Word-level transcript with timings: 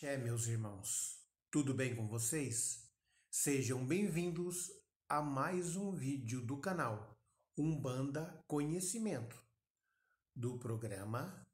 É, 0.00 0.16
meus 0.16 0.46
irmãos, 0.46 1.18
tudo 1.50 1.74
bem 1.74 1.96
com 1.96 2.06
vocês? 2.06 2.88
Sejam 3.28 3.84
bem-vindos 3.84 4.70
a 5.08 5.20
mais 5.20 5.74
um 5.74 5.90
vídeo 5.90 6.40
do 6.40 6.56
canal 6.60 7.18
Umbanda 7.56 8.44
Conhecimento, 8.46 9.42
do 10.36 10.56
programa 10.56 11.44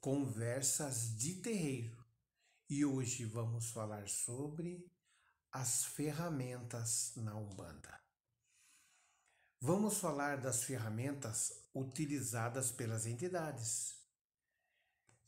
Conversas 0.00 1.16
de 1.16 1.36
Terreiro. 1.36 2.04
E 2.68 2.84
hoje 2.84 3.24
vamos 3.26 3.70
falar 3.70 4.08
sobre 4.08 4.90
as 5.52 5.84
ferramentas 5.84 7.12
na 7.14 7.36
Umbanda. 7.36 8.02
Vamos 9.60 9.98
falar 9.98 10.40
das 10.40 10.64
ferramentas 10.64 11.64
utilizadas 11.72 12.72
pelas 12.72 13.06
entidades 13.06 13.94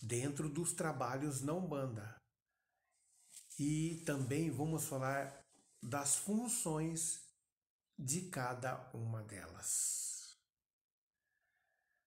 dentro 0.02 0.48
dos 0.48 0.72
trabalhos 0.72 1.42
na 1.42 1.52
Umbanda 1.52 2.25
e 3.58 4.02
também 4.04 4.50
vamos 4.50 4.84
falar 4.84 5.44
das 5.82 6.16
funções 6.16 7.24
de 7.98 8.28
cada 8.28 8.90
uma 8.92 9.22
delas. 9.22 10.36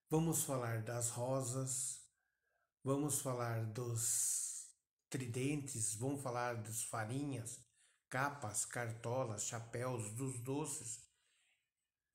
Vamos 0.08 0.44
falar 0.44 0.82
das 0.82 1.10
rosas, 1.10 2.04
vamos 2.84 3.20
falar 3.20 3.64
dos 3.66 4.68
tridentes, 5.08 5.94
vamos 5.94 6.22
falar 6.22 6.62
das 6.62 6.84
farinhas, 6.84 7.60
capas, 8.08 8.64
cartolas, 8.64 9.44
chapéus, 9.44 10.12
dos 10.14 10.40
doces 10.40 11.04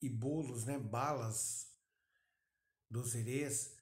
e 0.01 0.09
bolos, 0.09 0.65
né, 0.65 0.77
balas, 0.77 1.73
dos 2.89 3.15
herês. 3.15 3.75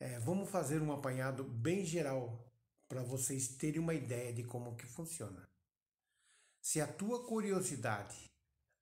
É, 0.00 0.18
vamos 0.20 0.50
fazer 0.50 0.80
um 0.80 0.92
apanhado 0.92 1.44
bem 1.44 1.84
geral 1.84 2.47
para 2.88 3.02
vocês 3.02 3.48
terem 3.56 3.80
uma 3.80 3.94
ideia 3.94 4.32
de 4.32 4.42
como 4.42 4.74
que 4.76 4.86
funciona. 4.86 5.46
Se 6.60 6.80
a 6.80 6.90
tua 6.90 7.26
curiosidade 7.26 8.30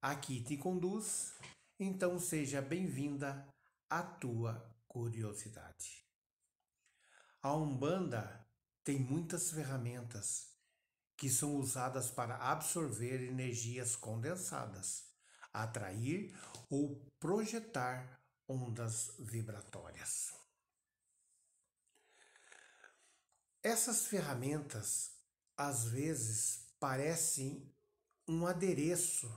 aqui 0.00 0.42
te 0.42 0.56
conduz, 0.56 1.34
então 1.78 2.18
seja 2.18 2.62
bem-vinda 2.62 3.46
à 3.90 4.02
tua 4.02 4.74
curiosidade. 4.86 6.04
A 7.42 7.54
Umbanda 7.54 8.46
tem 8.84 8.98
muitas 8.98 9.50
ferramentas 9.50 10.56
que 11.16 11.28
são 11.28 11.56
usadas 11.56 12.10
para 12.10 12.36
absorver 12.36 13.22
energias 13.22 13.96
condensadas, 13.96 15.04
atrair 15.52 16.36
ou 16.70 17.00
projetar 17.18 18.20
ondas 18.48 19.14
vibratórias. 19.18 20.45
Essas 23.66 24.06
ferramentas 24.06 25.10
às 25.56 25.86
vezes 25.86 26.72
parecem 26.78 27.68
um 28.28 28.46
adereço 28.46 29.28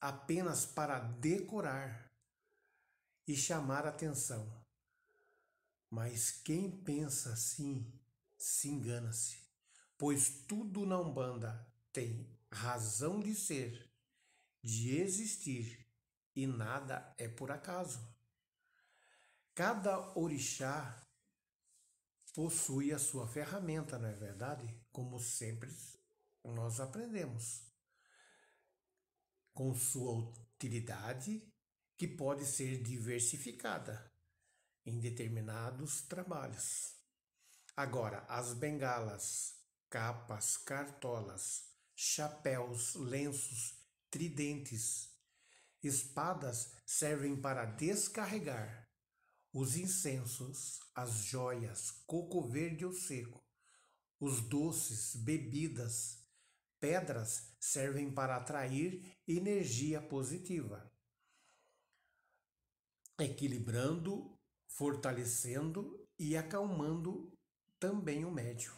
apenas 0.00 0.64
para 0.64 0.98
decorar 0.98 2.10
e 3.28 3.36
chamar 3.36 3.86
atenção. 3.86 4.64
Mas 5.90 6.30
quem 6.30 6.70
pensa 6.82 7.34
assim 7.34 8.00
se 8.38 8.70
engana-se, 8.70 9.46
pois 9.98 10.30
tudo 10.46 10.86
na 10.86 10.98
Umbanda 10.98 11.70
tem 11.92 12.34
razão 12.50 13.20
de 13.20 13.34
ser, 13.34 13.92
de 14.62 14.96
existir 14.96 15.86
e 16.34 16.46
nada 16.46 17.14
é 17.18 17.28
por 17.28 17.50
acaso. 17.50 18.00
Cada 19.54 20.18
orixá 20.18 21.03
possui 22.34 22.92
a 22.92 22.98
sua 22.98 23.28
ferramenta, 23.28 23.96
não 23.96 24.08
é 24.08 24.12
verdade? 24.12 24.68
Como 24.90 25.20
sempre 25.20 25.70
nós 26.44 26.80
aprendemos. 26.80 27.62
Com 29.54 29.72
sua 29.72 30.12
utilidade 30.12 31.48
que 31.96 32.08
pode 32.08 32.44
ser 32.44 32.82
diversificada 32.82 34.12
em 34.84 34.98
determinados 34.98 36.02
trabalhos. 36.02 36.96
Agora, 37.76 38.26
as 38.28 38.52
bengalas, 38.52 39.54
capas, 39.88 40.56
cartolas, 40.56 41.70
chapéus, 41.94 42.96
lenços, 42.96 43.78
tridentes, 44.10 45.08
espadas 45.82 46.72
servem 46.84 47.40
para 47.40 47.64
descarregar 47.64 48.83
os 49.54 49.76
incensos, 49.76 50.80
as 50.92 51.12
joias, 51.26 51.92
coco 52.08 52.42
verde 52.42 52.84
ou 52.84 52.92
seco, 52.92 53.40
os 54.18 54.40
doces, 54.40 55.14
bebidas, 55.14 56.26
pedras 56.80 57.54
servem 57.60 58.12
para 58.12 58.34
atrair 58.34 59.16
energia 59.28 60.02
positiva, 60.02 60.92
equilibrando, 63.16 64.36
fortalecendo 64.66 66.04
e 66.18 66.36
acalmando 66.36 67.32
também 67.78 68.24
o 68.24 68.32
médium. 68.32 68.74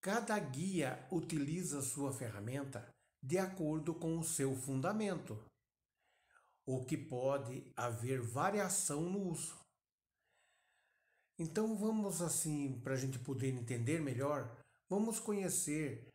Cada 0.00 0.36
guia 0.40 1.06
utiliza 1.12 1.82
sua 1.82 2.12
ferramenta 2.12 2.92
de 3.22 3.38
acordo 3.38 3.94
com 3.94 4.18
o 4.18 4.24
seu 4.24 4.56
fundamento 4.56 5.40
o 6.66 6.84
que 6.84 6.96
pode 6.96 7.70
haver 7.76 8.20
variação 8.20 9.02
no 9.02 9.30
uso. 9.30 9.58
Então 11.38 11.76
vamos 11.76 12.20
assim, 12.20 12.80
para 12.80 12.94
a 12.94 12.96
gente 12.96 13.18
poder 13.18 13.48
entender 13.48 14.00
melhor, 14.00 14.62
vamos 14.88 15.18
conhecer 15.18 16.08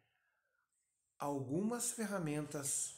algumas 1.17 1.91
ferramentas 1.91 2.95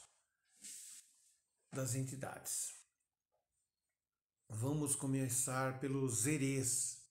das 1.74 1.96
entidades. 1.96 2.76
Vamos 4.50 4.96
começar 4.96 5.80
pelos 5.80 6.22
zerês. 6.22 7.02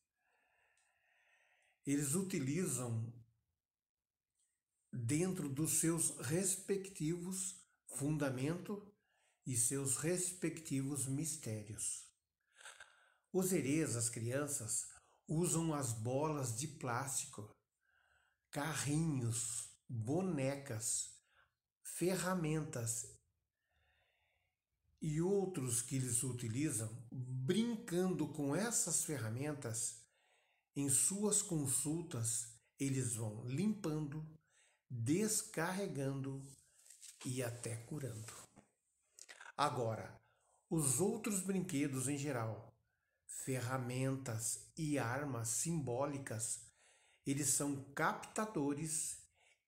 Eles 1.86 2.14
utilizam 2.14 3.12
dentro 4.92 5.48
dos 5.48 5.78
seus 5.80 6.18
respectivos 6.18 7.54
fundamento 7.86 8.82
e 9.46 9.56
seus 9.56 9.96
respectivos 9.98 11.06
mistérios. 11.06 12.04
Os 13.32 13.52
herês, 13.52 13.94
as 13.94 14.10
crianças, 14.10 14.88
usam 15.28 15.72
as 15.72 15.92
bolas 15.92 16.56
de 16.56 16.66
plástico, 16.66 17.54
carrinhos, 18.50 19.70
bonecas, 19.88 21.16
ferramentas 21.82 23.16
e 25.00 25.20
outros 25.20 25.82
que 25.82 25.96
eles 25.96 26.22
utilizam, 26.22 27.06
brincando 27.12 28.26
com 28.32 28.56
essas 28.56 29.04
ferramentas, 29.04 30.02
em 30.74 30.88
suas 30.88 31.42
consultas, 31.42 32.56
eles 32.78 33.14
vão 33.14 33.46
limpando, 33.46 34.26
descarregando 34.90 36.42
e 37.24 37.42
até 37.42 37.76
curando. 37.76 38.45
Agora, 39.56 40.20
os 40.68 41.00
outros 41.00 41.40
brinquedos 41.40 42.08
em 42.08 42.18
geral, 42.18 42.76
ferramentas 43.26 44.70
e 44.76 44.98
armas 44.98 45.48
simbólicas, 45.48 46.60
eles 47.24 47.48
são 47.48 47.82
captadores 47.94 49.18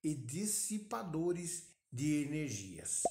e 0.04 0.14
dissipadores 0.14 1.72
de 1.90 2.22
energias. 2.22 3.02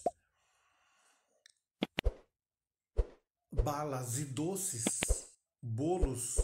Balas 3.51 4.19
e 4.19 4.25
doces, 4.25 4.85
bolos, 5.59 6.35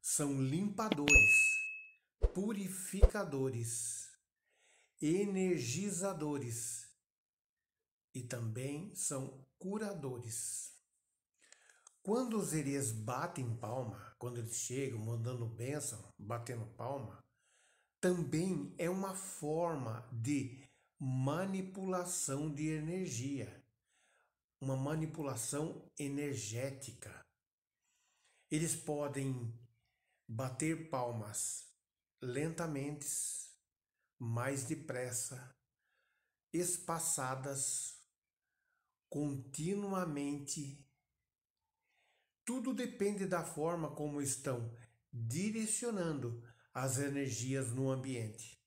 são 0.00 0.40
limpadores, 0.40 1.34
purificadores, 2.32 4.08
energizadores 5.02 6.85
e 8.16 8.22
também 8.22 8.94
são 8.94 9.46
curadores. 9.58 10.72
Quando 12.02 12.38
os 12.38 12.54
herês 12.54 12.90
batem 12.90 13.58
palma, 13.58 14.16
quando 14.18 14.38
eles 14.38 14.56
chegam 14.56 14.98
mandando 14.98 15.44
bênção, 15.44 16.14
batendo 16.18 16.64
palma, 16.76 17.22
também 18.00 18.74
é 18.78 18.88
uma 18.88 19.14
forma 19.14 20.08
de 20.10 20.66
manipulação 20.98 22.50
de 22.54 22.68
energia, 22.68 23.62
uma 24.62 24.78
manipulação 24.78 25.92
energética. 25.98 27.22
Eles 28.50 28.74
podem 28.74 29.52
bater 30.26 30.88
palmas 30.88 31.70
lentamente, 32.22 33.06
mais 34.18 34.64
depressa, 34.64 35.54
espaçadas, 36.50 37.95
continuamente. 39.08 40.84
Tudo 42.44 42.72
depende 42.72 43.26
da 43.26 43.44
forma 43.44 43.94
como 43.94 44.20
estão 44.20 44.72
direcionando 45.12 46.42
as 46.72 46.98
energias 46.98 47.72
no 47.72 47.90
ambiente 47.90 48.62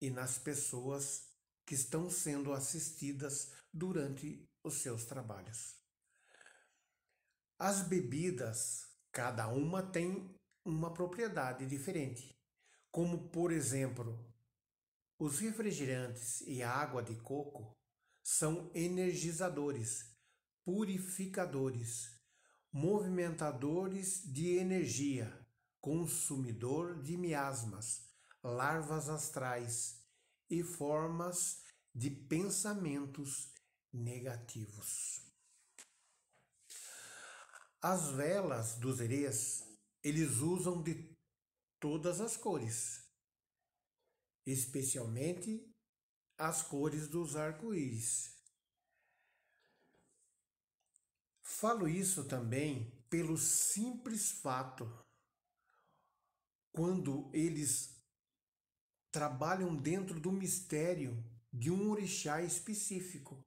e 0.00 0.10
nas 0.10 0.38
pessoas 0.38 1.28
que 1.66 1.74
estão 1.74 2.10
sendo 2.10 2.52
assistidas 2.52 3.52
durante 3.72 4.48
os 4.62 4.74
seus 4.74 5.04
trabalhos. 5.04 5.76
As 7.58 7.82
bebidas, 7.82 8.88
cada 9.12 9.48
uma 9.48 9.82
tem 9.82 10.34
uma 10.64 10.92
propriedade 10.92 11.66
diferente, 11.66 12.34
como 12.90 13.28
por 13.28 13.52
exemplo, 13.52 14.18
os 15.18 15.38
refrigerantes 15.38 16.40
e 16.42 16.62
a 16.62 16.70
água 16.70 17.02
de 17.02 17.14
coco 17.16 17.76
são 18.24 18.70
energizadores, 18.74 20.16
purificadores, 20.64 22.10
movimentadores 22.72 24.22
de 24.32 24.56
energia, 24.56 25.46
consumidor 25.78 27.02
de 27.02 27.18
miasmas, 27.18 28.08
larvas 28.42 29.10
astrais 29.10 30.02
e 30.48 30.62
formas 30.62 31.62
de 31.94 32.08
pensamentos 32.10 33.52
negativos. 33.92 35.20
As 37.82 38.08
velas 38.08 38.76
dos 38.76 39.00
herês, 39.00 39.62
eles 40.02 40.38
usam 40.38 40.82
de 40.82 41.14
todas 41.78 42.22
as 42.22 42.38
cores, 42.38 43.04
especialmente 44.46 45.73
as 46.38 46.62
cores 46.62 47.08
dos 47.08 47.36
arco-íris. 47.36 48.34
Falo 51.42 51.88
isso 51.88 52.24
também 52.24 52.90
pelo 53.08 53.36
simples 53.38 54.32
fato 54.32 54.90
quando 56.72 57.30
eles 57.32 57.94
trabalham 59.12 59.76
dentro 59.76 60.18
do 60.18 60.32
mistério 60.32 61.24
de 61.52 61.70
um 61.70 61.90
orixá 61.90 62.42
específico. 62.42 63.40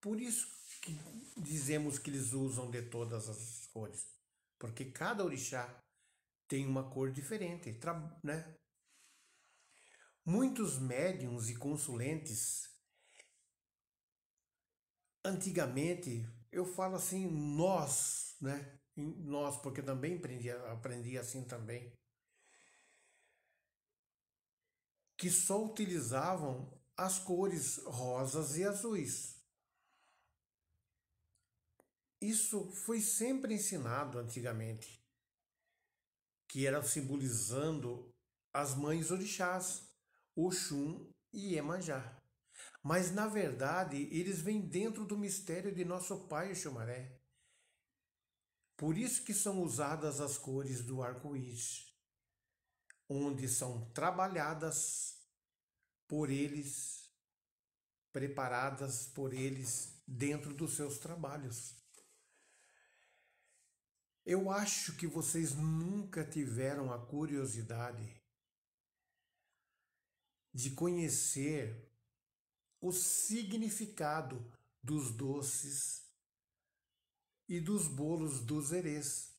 Por 0.00 0.20
isso 0.20 0.46
que 0.82 0.92
dizemos 1.38 1.98
que 1.98 2.10
eles 2.10 2.32
usam 2.32 2.70
de 2.70 2.82
todas 2.82 3.28
as 3.28 3.66
cores, 3.68 4.06
porque 4.58 4.84
cada 4.84 5.24
orixá 5.24 5.82
tem 6.46 6.66
uma 6.66 6.90
cor 6.90 7.10
diferente, 7.10 7.78
né? 8.22 8.59
Muitos 10.30 10.78
médiums 10.78 11.50
e 11.50 11.56
consulentes 11.56 12.70
antigamente, 15.24 16.24
eu 16.52 16.64
falo 16.64 16.94
assim, 16.94 17.26
nós, 17.26 18.36
né? 18.40 18.78
Nós, 18.94 19.56
porque 19.56 19.82
também 19.82 20.18
aprendi, 20.18 20.48
aprendi 20.48 21.18
assim 21.18 21.44
também. 21.44 21.92
Que 25.16 25.28
só 25.28 25.64
utilizavam 25.64 26.80
as 26.96 27.18
cores 27.18 27.78
rosas 27.78 28.56
e 28.56 28.62
azuis. 28.62 29.36
Isso 32.20 32.70
foi 32.70 33.00
sempre 33.00 33.54
ensinado 33.54 34.16
antigamente, 34.16 35.04
que 36.48 36.68
era 36.68 36.80
simbolizando 36.84 38.14
as 38.52 38.76
mães 38.76 39.10
orixás, 39.10 39.89
Oxum 40.36 41.10
e 41.32 41.54
Iemanjá. 41.54 42.18
Mas 42.82 43.10
na 43.10 43.26
verdade, 43.26 44.08
eles 44.10 44.40
vêm 44.40 44.60
dentro 44.60 45.04
do 45.04 45.18
mistério 45.18 45.74
de 45.74 45.84
nosso 45.84 46.26
pai 46.28 46.54
Xumaré. 46.54 47.20
Por 48.76 48.96
isso 48.96 49.24
que 49.24 49.34
são 49.34 49.62
usadas 49.62 50.20
as 50.20 50.38
cores 50.38 50.82
do 50.82 51.02
arco-íris, 51.02 51.94
onde 53.08 53.46
são 53.46 53.90
trabalhadas 53.90 55.20
por 56.08 56.30
eles, 56.30 57.10
preparadas 58.10 59.06
por 59.08 59.34
eles 59.34 60.02
dentro 60.06 60.54
dos 60.54 60.74
seus 60.74 60.98
trabalhos. 60.98 61.76
Eu 64.24 64.50
acho 64.50 64.96
que 64.96 65.06
vocês 65.06 65.54
nunca 65.54 66.24
tiveram 66.24 66.92
a 66.92 67.06
curiosidade 67.06 68.19
de 70.52 70.70
conhecer 70.70 71.90
o 72.80 72.92
significado 72.92 74.52
dos 74.82 75.10
doces 75.10 76.02
e 77.48 77.60
dos 77.60 77.86
bolos 77.86 78.40
dos 78.40 78.72
herês 78.72 79.34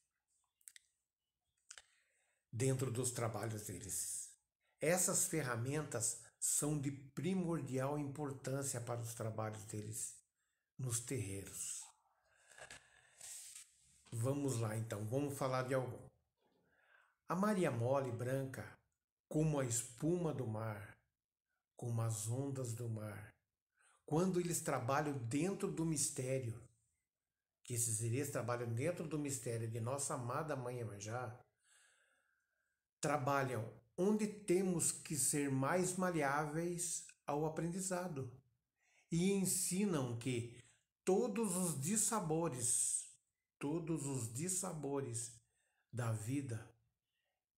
dentro 2.51 2.91
dos 2.91 3.11
trabalhos 3.11 3.63
deles. 3.63 4.29
Essas 4.79 5.27
ferramentas 5.27 6.21
são 6.39 6.79
de 6.79 6.91
primordial 6.91 7.97
importância 7.97 8.81
para 8.81 9.01
os 9.01 9.13
trabalhos 9.13 9.63
deles 9.65 10.15
nos 10.77 10.99
terreiros. 10.99 11.81
Vamos 14.11 14.59
lá 14.59 14.75
então, 14.75 15.05
vamos 15.07 15.37
falar 15.37 15.63
de 15.63 15.73
algum. 15.73 16.09
A 17.29 17.35
Maria 17.35 17.71
Mole 17.71 18.11
branca, 18.11 18.77
como 19.29 19.59
a 19.59 19.65
espuma 19.65 20.33
do 20.33 20.45
mar, 20.45 20.90
como 21.81 21.99
as 22.03 22.29
ondas 22.29 22.73
do 22.73 22.87
mar, 22.87 23.35
quando 24.05 24.39
eles 24.39 24.61
trabalham 24.61 25.17
dentro 25.17 25.71
do 25.71 25.83
mistério, 25.83 26.61
que 27.63 27.73
esses 27.73 28.03
herês 28.03 28.29
trabalham 28.29 28.71
dentro 28.71 29.07
do 29.07 29.17
mistério 29.17 29.67
de 29.67 29.79
nossa 29.79 30.13
amada 30.13 30.55
Mãe 30.55 30.77
Emanjá, 30.77 31.43
trabalham 32.99 33.67
onde 33.97 34.27
temos 34.27 34.91
que 34.91 35.17
ser 35.17 35.49
mais 35.49 35.97
maleáveis 35.97 37.07
ao 37.25 37.47
aprendizado 37.47 38.31
e 39.11 39.31
ensinam 39.31 40.19
que 40.19 40.63
todos 41.03 41.55
os 41.55 41.81
dissabores, 41.81 43.09
todos 43.57 44.05
os 44.05 44.31
dissabores 44.31 45.35
da 45.91 46.11
vida 46.11 46.71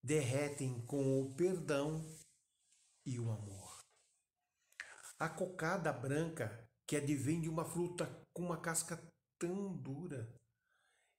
derretem 0.02 0.82
com 0.86 1.22
o 1.22 1.36
perdão 1.36 2.02
e 3.06 3.20
o 3.20 3.30
amor. 3.30 3.63
A 5.20 5.30
cocada 5.30 5.92
branca, 5.94 6.68
que 6.86 6.96
advém 6.96 7.40
de 7.40 7.50
uma 7.50 7.64
fruta 7.64 8.06
com 8.34 8.44
uma 8.44 8.60
casca 8.60 9.02
tão 9.38 9.76
dura 9.76 10.34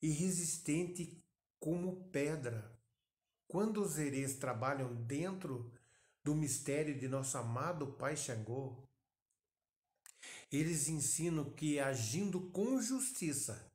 e 0.03 0.11
resistente 0.11 1.23
como 1.59 2.11
pedra, 2.11 2.79
quando 3.49 3.83
os 3.83 3.99
herês 3.99 4.37
trabalham 4.37 4.95
dentro 5.05 5.73
do 6.23 6.35
mistério 6.35 6.99
de 6.99 7.07
nosso 7.07 7.39
amado 7.39 7.95
Pai 7.95 8.17
Xangô, 8.17 8.83
eles 10.51 10.89
ensinam 10.89 11.51
que 11.51 11.79
agindo 11.79 12.51
com 12.51 12.81
justiça, 12.81 13.71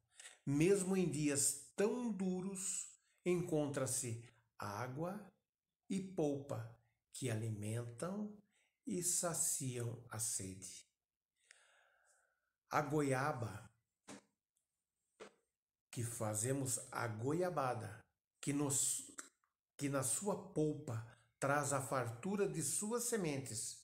mesmo 0.46 0.96
em 0.96 1.10
dias 1.10 1.72
tão 1.76 2.12
duros, 2.12 2.88
encontra-se 3.26 4.24
água 4.58 5.32
e 5.90 6.02
polpa 6.02 6.78
que 7.14 7.30
alimentam 7.30 8.38
e 8.90 9.04
saciam 9.04 10.04
a 10.10 10.18
sede. 10.18 10.84
A 12.72 12.82
goiaba, 12.82 13.70
que 15.92 16.04
fazemos 16.04 16.80
a 16.92 17.08
goiabada, 17.08 18.04
que 18.42 18.52
nos 18.52 19.08
que 19.78 19.88
na 19.88 20.04
sua 20.04 20.36
polpa 20.36 21.08
traz 21.40 21.72
a 21.72 21.80
fartura 21.80 22.50
de 22.50 22.64
suas 22.64 23.04
sementes, 23.04 23.78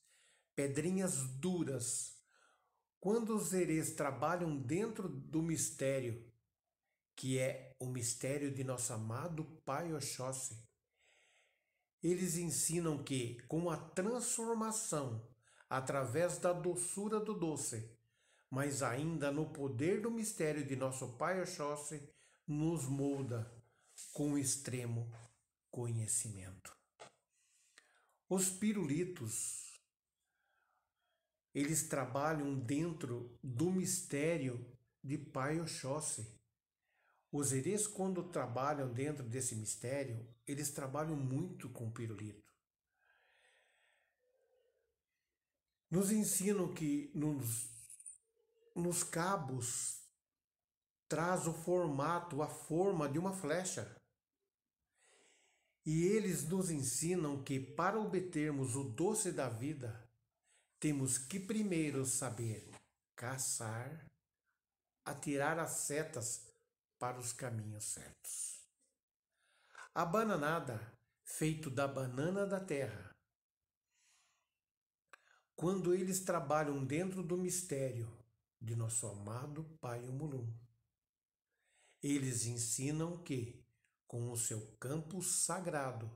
pedrinhas 0.56 1.22
duras. 1.38 2.18
Quando 3.00 3.36
os 3.36 3.54
herês 3.54 3.94
trabalham 3.94 4.58
dentro 4.58 5.08
do 5.08 5.42
mistério, 5.42 6.30
que 7.16 7.38
é 7.38 7.76
o 7.80 7.86
mistério 7.86 8.52
de 8.52 8.64
nosso 8.64 8.92
amado 8.92 9.46
Pai 9.64 9.94
Oxóssi, 9.94 10.60
eles 12.06 12.38
ensinam 12.38 13.04
que, 13.04 13.42
com 13.48 13.68
a 13.68 13.78
transformação 13.78 15.28
através 15.68 16.38
da 16.38 16.54
doçura 16.54 17.20
do 17.20 17.34
doce, 17.34 17.92
mas 18.48 18.84
ainda 18.84 19.32
no 19.32 19.52
poder 19.52 20.02
do 20.02 20.12
mistério 20.12 20.64
de 20.64 20.76
nosso 20.76 21.18
Pai 21.18 21.42
Oxóssi, 21.42 22.08
nos 22.48 22.86
molda 22.86 23.52
com 24.14 24.38
extremo 24.38 25.12
conhecimento. 25.72 26.78
Os 28.30 28.52
pirulitos, 28.52 29.82
eles 31.56 31.88
trabalham 31.88 32.60
dentro 32.60 33.36
do 33.44 33.72
mistério 33.72 34.64
de 35.04 35.18
Pai 35.18 35.60
Oxóssi. 35.60 36.40
Os 37.38 37.52
herês, 37.52 37.86
quando 37.86 38.24
trabalham 38.24 38.94
dentro 38.94 39.22
desse 39.22 39.58
mistério, 39.58 40.26
eles 40.48 40.72
trabalham 40.72 41.18
muito 41.18 41.68
com 41.68 41.92
pirulito. 41.92 42.50
Nos 45.92 46.14
ensinam 46.14 46.74
que 46.74 47.12
nos, 47.14 47.70
nos 48.74 49.04
cabos 49.04 50.00
traz 51.10 51.46
o 51.46 51.52
formato, 51.52 52.42
a 52.42 52.48
forma 52.48 53.10
de 53.10 53.20
uma 53.20 53.34
flecha 53.34 53.94
E 55.86 56.06
eles 56.06 56.48
nos 56.48 56.72
ensinam 56.72 57.44
que 57.44 57.60
para 57.60 58.00
obtermos 58.00 58.78
o 58.78 58.86
doce 58.86 59.34
da 59.34 59.50
vida, 59.50 60.10
temos 60.80 61.18
que 61.18 61.38
primeiro 61.38 62.06
saber 62.06 62.72
caçar, 63.14 64.08
atirar 65.04 65.60
as 65.60 65.72
setas 65.86 66.55
para 66.98 67.20
os 67.20 67.34
caminhos 67.34 67.86
certos. 67.86 68.62
A 69.94 70.06
bananada, 70.06 70.80
feito 71.24 71.70
da 71.70 71.88
banana 71.88 72.46
da 72.46 72.60
terra. 72.60 73.16
Quando 75.56 75.94
eles 75.94 76.20
trabalham 76.20 76.86
dentro 76.86 77.24
do 77.24 77.38
mistério 77.38 78.12
de 78.60 78.76
nosso 78.76 79.08
amado 79.08 79.64
Pai 79.80 80.08
Omulum, 80.08 80.54
eles 82.04 82.46
ensinam 82.46 83.24
que, 83.24 83.66
com 84.06 84.32
o 84.32 84.38
seu 84.38 84.76
campo 84.78 85.22
sagrado, 85.22 86.12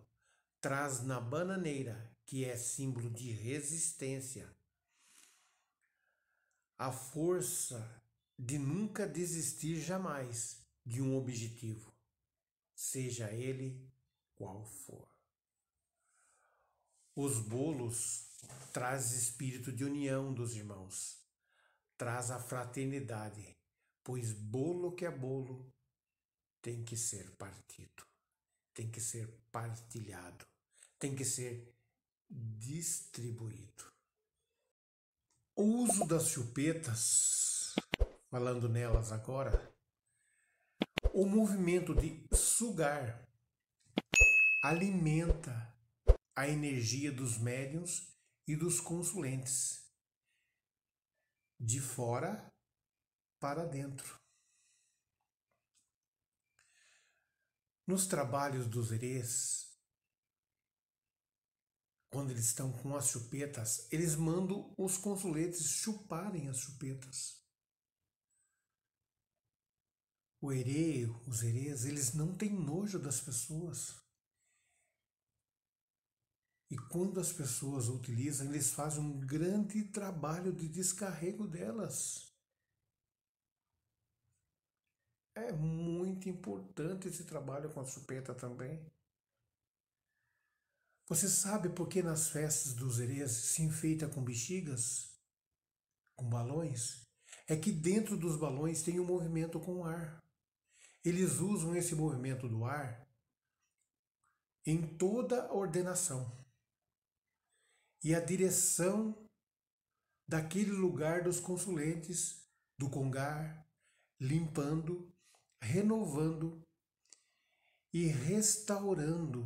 traz 0.61 1.01
na 1.01 1.19
bananeira, 1.19 2.15
que 2.25 2.43
é 2.43 2.55
símbolo 2.57 3.09
de 3.09 3.31
resistência, 3.31 4.53
a 6.77 6.91
força 6.91 8.03
de 8.37 8.57
nunca 8.57 9.07
desistir 9.07 9.81
jamais 9.81 10.58
de 10.89 11.03
um 11.03 11.15
objetivo, 11.15 11.93
seja 12.73 13.31
ele 13.31 13.87
qual 14.33 14.65
for. 14.65 15.07
Os 17.15 17.39
bolos 17.39 18.27
traz 18.73 19.11
espírito 19.11 19.71
de 19.71 19.85
união 19.85 20.33
dos 20.33 20.55
irmãos, 20.55 21.23
traz 21.95 22.31
a 22.31 22.39
fraternidade, 22.39 23.55
pois 24.03 24.33
bolo 24.33 24.95
que 24.95 25.05
é 25.05 25.11
bolo 25.11 25.71
tem 26.59 26.83
que 26.83 26.97
ser 26.97 27.29
partido, 27.35 28.03
tem 28.73 28.89
que 28.89 28.99
ser 28.99 29.27
partilhado, 29.51 30.47
tem 30.97 31.15
que 31.15 31.23
ser 31.23 31.71
distribuído. 32.27 33.93
O 35.55 35.83
uso 35.83 36.07
das 36.07 36.29
chupetas, 36.29 37.75
falando 38.31 38.67
nelas 38.67 39.11
agora, 39.11 39.68
o 41.19 41.25
movimento 41.25 41.93
de 41.93 42.25
sugar 42.33 43.27
alimenta 44.63 45.51
a 46.33 46.47
energia 46.47 47.11
dos 47.11 47.37
médiums 47.37 48.17
e 48.47 48.55
dos 48.55 48.79
consulentes 48.79 49.85
de 51.59 51.81
fora 51.81 52.49
para 53.37 53.65
dentro. 53.65 54.17
Nos 57.85 58.07
trabalhos 58.07 58.65
dos 58.65 58.89
herês, 58.93 59.77
quando 62.13 62.31
eles 62.31 62.45
estão 62.45 62.71
com 62.71 62.95
as 62.95 63.09
chupetas, 63.09 63.91
eles 63.91 64.15
mandam 64.15 64.73
os 64.77 64.97
consuletes 64.97 65.65
chuparem 65.65 66.47
as 66.47 66.59
chupetas. 66.59 67.48
O 70.41 70.53
herê, 70.53 71.05
os 71.27 71.43
herês, 71.43 71.85
eles 71.85 72.13
não 72.13 72.33
têm 72.35 72.53
nojo 72.53 72.97
das 72.97 73.19
pessoas. 73.19 73.99
E 76.71 76.77
quando 76.77 77.19
as 77.19 77.33
pessoas 77.33 77.89
utilizam, 77.89 78.47
eles 78.47 78.71
fazem 78.71 79.03
um 79.03 79.19
grande 79.19 79.83
trabalho 79.85 80.53
de 80.53 80.69
descarrego 80.69 81.47
delas. 81.47 82.31
É 85.35 85.51
muito 85.51 86.29
importante 86.29 87.07
esse 87.07 87.25
trabalho 87.25 87.73
com 87.73 87.81
a 87.81 87.85
chupeta 87.85 88.35
também. 88.35 88.85
Você 91.07 91.27
sabe 91.27 91.69
por 91.69 91.89
que 91.89 92.03
nas 92.03 92.29
festas 92.29 92.75
dos 92.75 92.99
herês 92.99 93.31
se 93.31 93.63
enfeita 93.63 94.07
com 94.07 94.23
bexigas? 94.23 95.17
Com 96.15 96.29
balões? 96.29 97.01
É 97.47 97.57
que 97.57 97.71
dentro 97.71 98.15
dos 98.15 98.37
balões 98.37 98.83
tem 98.83 98.99
um 98.99 99.05
movimento 99.05 99.59
com 99.59 99.77
o 99.77 99.83
ar. 99.83 100.28
Eles 101.03 101.39
usam 101.39 101.75
esse 101.75 101.95
movimento 101.95 102.47
do 102.47 102.65
ar 102.65 103.07
em 104.65 104.97
toda 104.97 105.45
a 105.45 105.53
ordenação. 105.53 106.29
E 108.03 108.13
a 108.13 108.19
direção 108.19 109.29
daquele 110.27 110.71
lugar 110.71 111.23
dos 111.23 111.39
consulentes, 111.39 112.47
do 112.77 112.89
congar, 112.89 113.67
limpando, 114.19 115.11
renovando 115.61 116.63
e 117.91 118.05
restaurando 118.05 119.43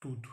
tudo. 0.00 0.28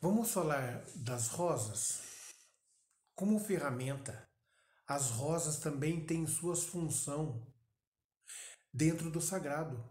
Vamos 0.00 0.30
falar 0.30 0.84
das 0.96 1.28
rosas. 1.28 2.02
Como 3.14 3.38
ferramenta, 3.38 4.28
as 4.86 5.10
rosas 5.10 5.58
também 5.58 6.04
têm 6.04 6.26
suas 6.26 6.64
função 6.64 7.46
dentro 8.72 9.10
do 9.10 9.20
sagrado. 9.20 9.82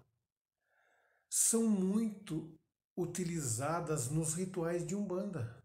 São 1.29 1.67
muito 1.67 2.59
utilizadas 2.95 4.09
nos 4.09 4.33
rituais 4.33 4.85
de 4.85 4.95
Umbanda. 4.95 5.63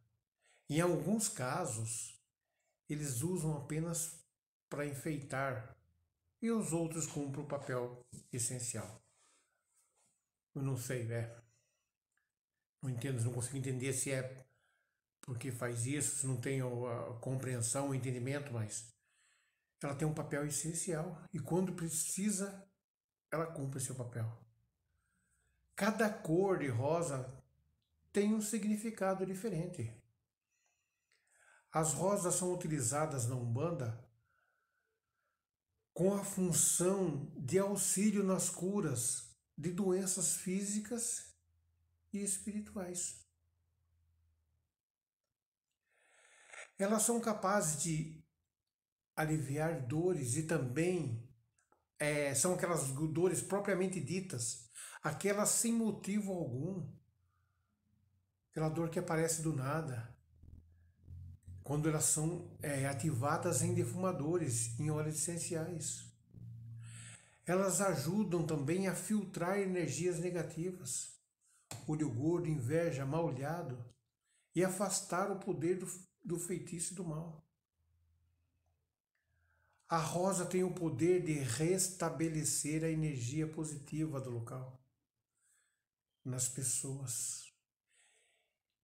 Em 0.71 0.81
alguns 0.81 1.29
casos, 1.29 2.19
eles 2.89 3.23
usam 3.23 3.57
apenas 3.57 4.19
para 4.69 4.87
enfeitar 4.87 5.77
e 6.41 6.51
os 6.51 6.73
outros 6.73 7.07
cumprem 7.07 7.45
o 7.45 7.49
papel 7.49 8.01
essencial. 8.33 9.03
Eu 10.55 10.63
não 10.63 10.77
sei, 10.77 11.11
é. 11.13 11.43
Não 12.83 12.91
entendo, 12.91 13.23
não 13.25 13.33
consigo 13.33 13.57
entender 13.57 13.93
se 13.93 14.11
é 14.11 14.47
porque 15.23 15.53
faz 15.53 15.85
isso, 15.85 16.17
se 16.17 16.27
não 16.27 16.41
tem 16.41 16.61
a 16.63 17.19
compreensão, 17.21 17.91
o 17.91 17.95
entendimento, 17.95 18.53
mas 18.53 18.95
ela 19.83 19.95
tem 19.95 20.07
um 20.07 20.15
papel 20.15 20.47
essencial 20.47 21.23
e 21.33 21.39
quando 21.39 21.75
precisa, 21.75 22.69
ela 23.31 23.47
cumpre 23.47 23.81
seu 23.81 23.95
papel. 23.95 24.27
Cada 25.77 26.11
cor 26.11 26.59
de 26.59 26.69
rosa 26.69 27.43
tem 28.13 28.35
um 28.35 28.41
significado 28.41 29.25
diferente. 29.25 29.95
As 31.71 31.93
rosas 31.93 32.35
são 32.35 32.53
utilizadas 32.53 33.27
na 33.27 33.37
Umbanda 33.37 34.05
com 35.93 36.15
a 36.15 36.25
função 36.25 37.33
de 37.37 37.59
auxílio 37.59 38.25
nas 38.25 38.49
curas 38.51 39.37
de 39.57 39.73
doenças 39.73 40.37
físicas 40.37 41.35
e 42.13 42.23
espirituais. 42.23 43.27
Elas 46.79 47.03
são 47.03 47.21
capazes 47.21 47.83
de 47.83 48.25
aliviar 49.21 49.87
dores 49.87 50.37
e 50.37 50.45
também 50.45 51.29
é, 51.99 52.35
são 52.35 52.55
aquelas 52.55 52.89
dores 52.89 53.43
propriamente 53.43 54.01
ditas, 54.01 54.69
aquelas 55.03 55.49
sem 55.51 55.73
motivo 55.73 56.33
algum, 56.33 56.91
aquela 58.51 58.69
dor 58.69 58.89
que 58.91 58.99
aparece 58.99 59.43
do 59.43 59.55
nada, 59.55 60.17
quando 61.63 61.89
elas 61.89 62.05
são 62.05 62.57
é, 62.63 62.87
ativadas 62.87 63.63
em 63.63 63.75
defumadores, 63.75 64.79
em 64.79 64.91
óleos 64.91 65.17
essenciais. 65.17 66.07
Elas 67.47 67.81
ajudam 67.81 68.47
também 68.47 68.89
a 68.89 68.95
filtrar 68.95 69.59
energias 69.59 70.19
negativas 70.19 71.19
olho 71.87 72.11
gordo, 72.11 72.49
inveja, 72.49 73.05
mal 73.05 73.27
olhado 73.27 73.85
e 74.55 74.65
afastar 74.65 75.31
o 75.31 75.39
poder 75.39 75.79
do, 75.79 75.87
do 76.25 76.39
feitiço 76.39 76.95
do 76.95 77.05
mal. 77.05 77.48
A 79.89 79.97
rosa 79.97 80.45
tem 80.45 80.63
o 80.63 80.75
poder 80.75 81.25
de 81.25 81.33
restabelecer 81.33 82.85
a 82.85 82.91
energia 82.91 83.51
positiva 83.51 84.21
do 84.21 84.29
local, 84.29 84.79
nas 86.23 86.47
pessoas, 86.47 87.51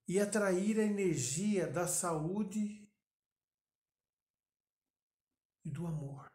e 0.09 0.19
atrair 0.19 0.81
a 0.81 0.83
energia 0.83 1.71
da 1.71 1.87
saúde 1.87 2.91
e 5.63 5.71
do 5.71 5.87
amor. 5.87 6.27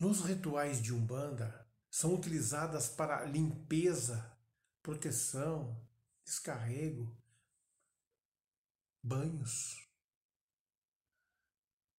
Nos 0.00 0.20
rituais 0.20 0.82
de 0.82 0.92
Umbanda, 0.92 1.68
são 1.90 2.14
utilizadas 2.14 2.88
para 2.88 3.24
limpeza, 3.24 4.36
proteção, 4.82 5.84
descarrego, 6.24 7.16
banhos. 9.02 9.87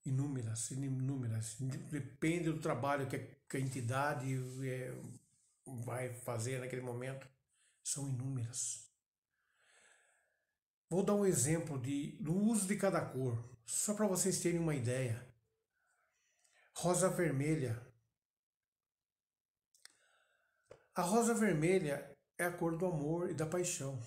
Inúmeras, 0.10 0.72
inúmeras. 0.72 1.56
Depende 1.92 2.52
do 2.52 2.60
trabalho 2.60 3.08
que 3.08 3.58
a, 3.58 3.60
entidade 3.60 4.28
é, 4.68 4.92
vai 5.84 6.12
fazer 6.14 6.60
naquele 6.60 6.82
momento. 6.82 7.28
São 7.84 8.10
inúmeras. 8.10 8.90
Vou 10.90 11.04
dar 11.04 11.14
um 11.14 11.28
exemplo 11.28 11.80
de, 11.80 12.18
do 12.20 12.36
uso 12.36 12.68
de 12.68 12.76
cada 12.76 13.06
cor, 13.06 13.38
só 13.68 13.94
para 13.94 14.08
vocês 14.08 14.40
terem 14.40 14.60
uma 14.60 14.74
ideia. 14.74 15.24
Rosa 16.74 17.08
vermelha. 17.08 17.80
A 20.96 21.04
rosa 21.04 21.36
vermelha 21.36 22.18
é 22.36 22.46
a 22.46 22.52
cor 22.52 22.76
do 22.76 22.88
amor 22.88 23.30
e 23.30 23.36
da 23.36 23.46
paixão. 23.46 24.02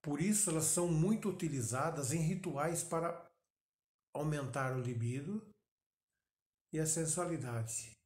Por 0.00 0.20
isso, 0.20 0.50
elas 0.50 0.64
são 0.64 0.88
muito 0.88 1.28
utilizadas 1.28 2.12
em 2.12 2.18
rituais 2.18 2.82
para 2.82 3.31
aumentar 4.12 4.76
o 4.76 4.80
libido 4.80 5.42
e 6.72 6.78
a 6.78 6.86
sensualidade. 6.86 7.96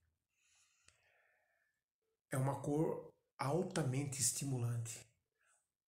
É 2.31 2.37
uma 2.37 2.61
cor 2.61 3.13
altamente 3.39 4.21
estimulante. 4.21 5.07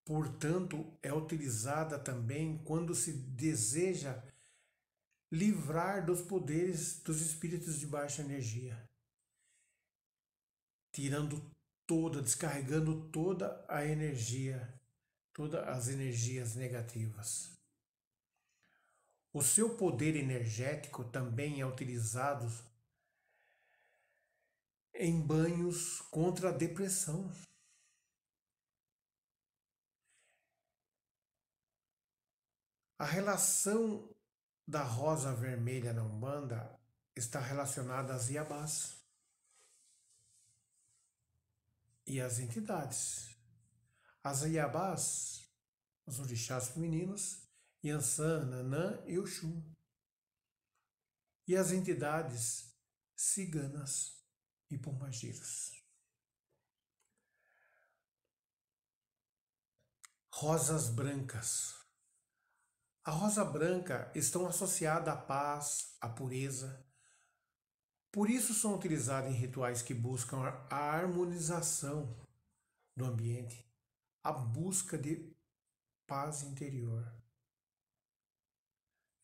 Portanto, 0.05 0.97
é 1.03 1.13
utilizada 1.13 1.99
também 1.99 2.63
quando 2.65 2.95
se 2.95 3.13
deseja 3.13 4.23
livrar 5.31 6.07
dos 6.07 6.23
poderes 6.23 7.03
dos 7.03 7.21
espíritos 7.21 7.79
de 7.79 7.87
baixa 7.87 8.23
energia, 8.23 8.83
tirando 10.93 11.55
toda, 11.87 12.23
descarregando 12.23 13.11
toda 13.11 13.65
a 13.69 13.85
energia, 13.85 14.81
todas 15.35 15.67
as 15.69 15.89
energias 15.89 16.55
negativas. 16.55 17.58
O 19.33 19.43
seu 19.43 19.77
poder 19.77 20.17
energético 20.17 21.05
também 21.05 21.61
é 21.61 21.67
utilizado 21.67 22.47
em 24.95 25.21
banhos 25.21 26.01
contra 26.11 26.49
a 26.49 26.53
depressão. 26.53 27.31
A 32.99 33.05
relação 33.05 34.13
da 34.67 34.83
rosa 34.83 35.33
vermelha 35.33 35.93
na 35.93 36.03
Umbanda 36.03 36.79
está 37.15 37.39
relacionada 37.39 38.15
às 38.15 38.29
Iabás 38.29 38.97
e 42.07 42.21
às 42.21 42.39
entidades. 42.39 43.37
As 44.25 44.43
Iabás, 44.43 45.49
os 46.05 46.19
orixás 46.19 46.71
femininos, 46.71 47.48
Yansan, 47.85 48.47
Nanã 48.47 49.03
e 49.07 49.19
Oxum. 49.19 49.63
E 51.47 51.57
as 51.57 51.73
entidades 51.73 52.75
ciganas 53.17 54.23
e 54.71 54.77
pombagiras. 54.77 55.73
Rosas 60.31 60.89
brancas. 60.89 61.79
A 63.03 63.11
rosa 63.11 63.45
branca 63.45 64.13
estão 64.15 64.47
associada 64.47 65.11
à 65.13 65.17
paz, 65.17 65.97
à 65.99 66.09
pureza. 66.09 66.87
Por 68.13 68.29
isso 68.29 68.53
são 68.53 68.75
utilizadas 68.75 69.31
em 69.33 69.35
rituais 69.35 69.81
que 69.81 69.95
buscam 69.95 70.39
a 70.71 70.77
harmonização 70.77 72.15
do 72.95 73.07
ambiente, 73.07 73.67
a 74.23 74.31
busca 74.31 74.99
de 74.99 75.35
paz 76.07 76.43
interior. 76.43 77.18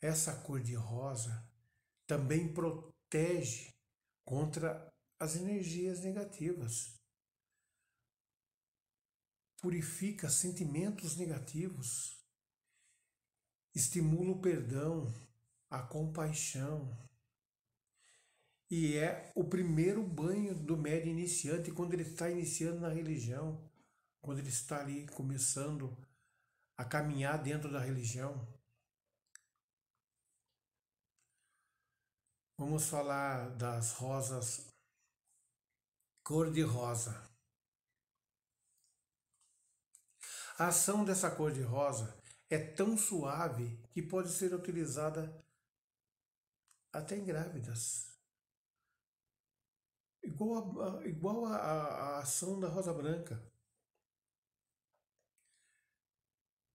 Essa 0.04 0.34
cor 0.34 0.60
de 0.60 0.74
rosa 0.74 1.50
também 2.06 2.52
protege 2.52 3.72
contra 4.22 4.92
as 5.18 5.34
energias 5.34 6.00
negativas. 6.00 7.00
Purifica 9.62 10.28
sentimentos 10.28 11.16
negativos. 11.16 12.22
Estimula 13.74 14.32
o 14.32 14.42
perdão, 14.42 15.10
a 15.70 15.80
compaixão. 15.80 16.94
E 18.70 18.98
é 18.98 19.32
o 19.34 19.42
primeiro 19.42 20.06
banho 20.06 20.54
do 20.54 20.76
médio 20.76 21.10
iniciante 21.10 21.72
quando 21.72 21.94
ele 21.94 22.02
está 22.02 22.28
iniciando 22.28 22.80
na 22.80 22.90
religião, 22.90 23.58
quando 24.20 24.40
ele 24.40 24.50
está 24.50 24.80
ali 24.80 25.06
começando 25.06 25.96
a 26.76 26.84
caminhar 26.84 27.42
dentro 27.42 27.72
da 27.72 27.80
religião. 27.80 28.46
Vamos 32.56 32.88
falar 32.88 33.50
das 33.56 33.94
rosas 33.94 34.72
cor-de-rosa. 36.22 37.12
A 40.56 40.68
ação 40.68 41.04
dessa 41.04 41.34
cor-de-rosa 41.34 42.16
é 42.48 42.58
tão 42.58 42.96
suave 42.96 43.76
que 43.92 44.00
pode 44.00 44.30
ser 44.30 44.54
utilizada 44.54 45.44
até 46.92 47.16
em 47.16 47.24
grávidas. 47.24 48.16
Igual 50.22 50.80
a, 50.80 51.06
igual 51.06 51.46
a, 51.46 51.56
a, 51.56 52.16
a 52.16 52.18
ação 52.20 52.60
da 52.60 52.68
rosa 52.68 52.94
branca. 52.94 53.44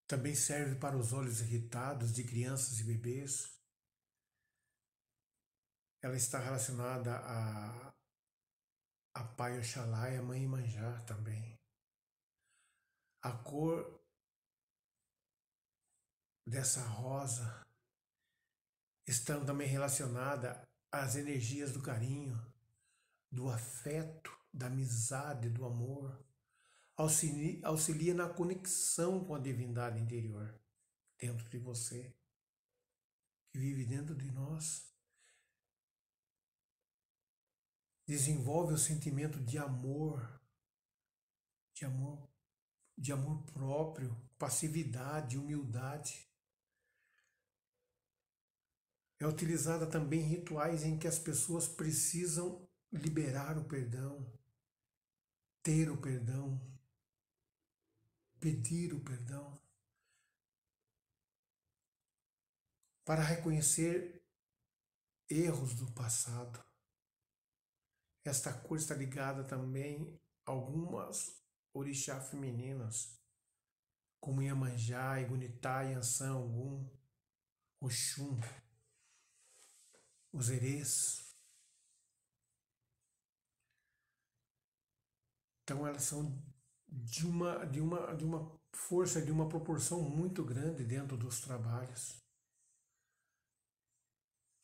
Também 0.06 0.36
serve 0.36 0.76
para 0.76 0.98
os 0.98 1.14
olhos 1.14 1.40
irritados 1.40 2.12
de 2.12 2.26
crianças 2.26 2.80
e 2.80 2.84
bebês. 2.84 3.59
Ela 6.02 6.16
está 6.16 6.40
relacionada 6.40 7.18
a 7.18 7.90
a 9.14 9.24
Pai 9.24 9.58
Oxalá 9.58 10.10
e 10.10 10.18
a 10.18 10.22
Mãe 10.22 10.44
Imanjá 10.44 11.02
também. 11.02 11.60
A 13.22 13.32
cor 13.32 14.02
dessa 16.48 16.82
rosa 16.88 17.68
está 19.06 19.38
também 19.44 19.68
relacionada 19.68 20.66
às 20.92 21.16
energias 21.16 21.74
do 21.74 21.82
carinho, 21.82 22.40
do 23.30 23.50
afeto, 23.50 24.32
da 24.54 24.68
amizade, 24.68 25.50
do 25.50 25.66
amor. 25.66 26.18
Auxilia, 26.96 27.60
auxilia 27.68 28.14
na 28.14 28.30
conexão 28.30 29.26
com 29.26 29.36
a 29.36 29.40
divindade 29.40 30.00
interior 30.00 30.58
dentro 31.18 31.48
de 31.50 31.58
você, 31.58 32.16
que 33.50 33.60
vive 33.60 33.86
dentro 33.86 34.16
de 34.16 34.32
nós. 34.32 34.89
Desenvolve 38.10 38.74
o 38.74 38.78
sentimento 38.78 39.40
de 39.40 39.60
amor, 39.60 40.42
de 41.76 41.86
amor, 41.86 42.28
de 42.98 43.12
amor 43.12 43.44
próprio, 43.44 44.20
passividade, 44.36 45.38
humildade. 45.38 46.28
É 49.20 49.28
utilizada 49.28 49.86
também 49.86 50.22
em 50.22 50.28
rituais 50.28 50.84
em 50.84 50.98
que 50.98 51.08
as 51.08 51.20
pessoas 51.20 51.68
precisam 51.68 52.68
liberar 52.92 53.60
o 53.60 53.66
perdão, 53.66 54.28
ter 55.62 55.92
o 55.92 56.02
perdão, 56.02 56.60
pedir 58.40 58.92
o 58.92 59.04
perdão, 59.04 59.62
para 63.06 63.22
reconhecer 63.22 64.26
erros 65.30 65.76
do 65.76 65.92
passado. 65.92 66.69
Esta 68.24 68.54
cor 68.54 68.78
está 68.78 68.94
ligada 68.96 69.44
também 69.44 70.20
a 70.46 70.52
algumas 70.52 71.40
orixá 71.74 72.20
femininas, 72.20 73.18
como 74.20 74.42
Iemanjá, 74.42 75.20
Igunitá, 75.22 75.84
Yansan, 75.84 76.36
Ogum, 76.36 76.90
Oxum, 77.82 78.40
os 80.34 80.50
Erês. 80.50 81.34
Então 85.64 85.88
elas 85.88 86.04
são 86.04 86.44
de 86.88 87.26
uma, 87.26 87.66
de, 87.66 87.80
uma, 87.80 88.16
de 88.16 88.26
uma 88.26 88.60
força, 88.74 89.22
de 89.22 89.32
uma 89.32 89.48
proporção 89.48 90.02
muito 90.02 90.44
grande 90.44 90.84
dentro 90.84 91.16
dos 91.16 91.40
trabalhos. 91.40 92.22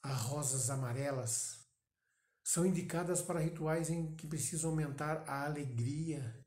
As 0.04 0.22
rosas 0.22 0.70
amarelas 0.70 1.65
são 2.46 2.64
indicadas 2.64 3.24
para 3.24 3.40
rituais 3.40 3.90
em 3.90 4.16
que 4.16 4.28
precisam 4.28 4.70
aumentar 4.70 5.28
a 5.28 5.46
alegria 5.46 6.40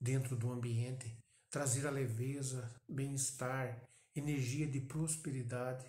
dentro 0.00 0.36
do 0.36 0.52
ambiente, 0.52 1.18
trazer 1.50 1.84
a 1.84 1.90
leveza, 1.90 2.72
bem-estar, 2.88 3.82
energia 4.14 4.68
de 4.68 4.80
prosperidade. 4.80 5.84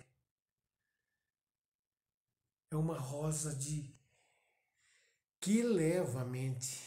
É 2.68 2.74
uma 2.74 2.98
rosa 2.98 3.54
de 3.54 3.94
que 5.40 5.58
eleva 5.58 6.22
a 6.22 6.24
mente, 6.24 6.80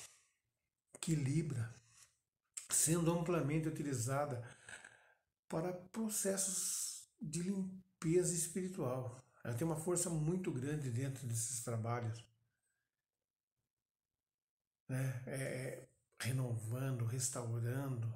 equilibra, 0.93 1.73
sendo 2.69 3.17
amplamente 3.17 3.69
utilizada 3.69 4.43
para 5.47 5.71
processos 5.71 7.07
de 7.21 7.43
limpeza 7.43 8.33
espiritual. 8.33 9.23
Ela 9.41 9.55
tem 9.55 9.65
uma 9.65 9.79
força 9.79 10.09
muito 10.09 10.51
grande 10.51 10.91
dentro 10.91 11.25
desses 11.25 11.63
trabalhos 11.63 12.27
né? 14.87 15.23
É, 15.25 15.35
é, 15.35 15.89
renovando, 16.19 17.05
restaurando. 17.05 18.07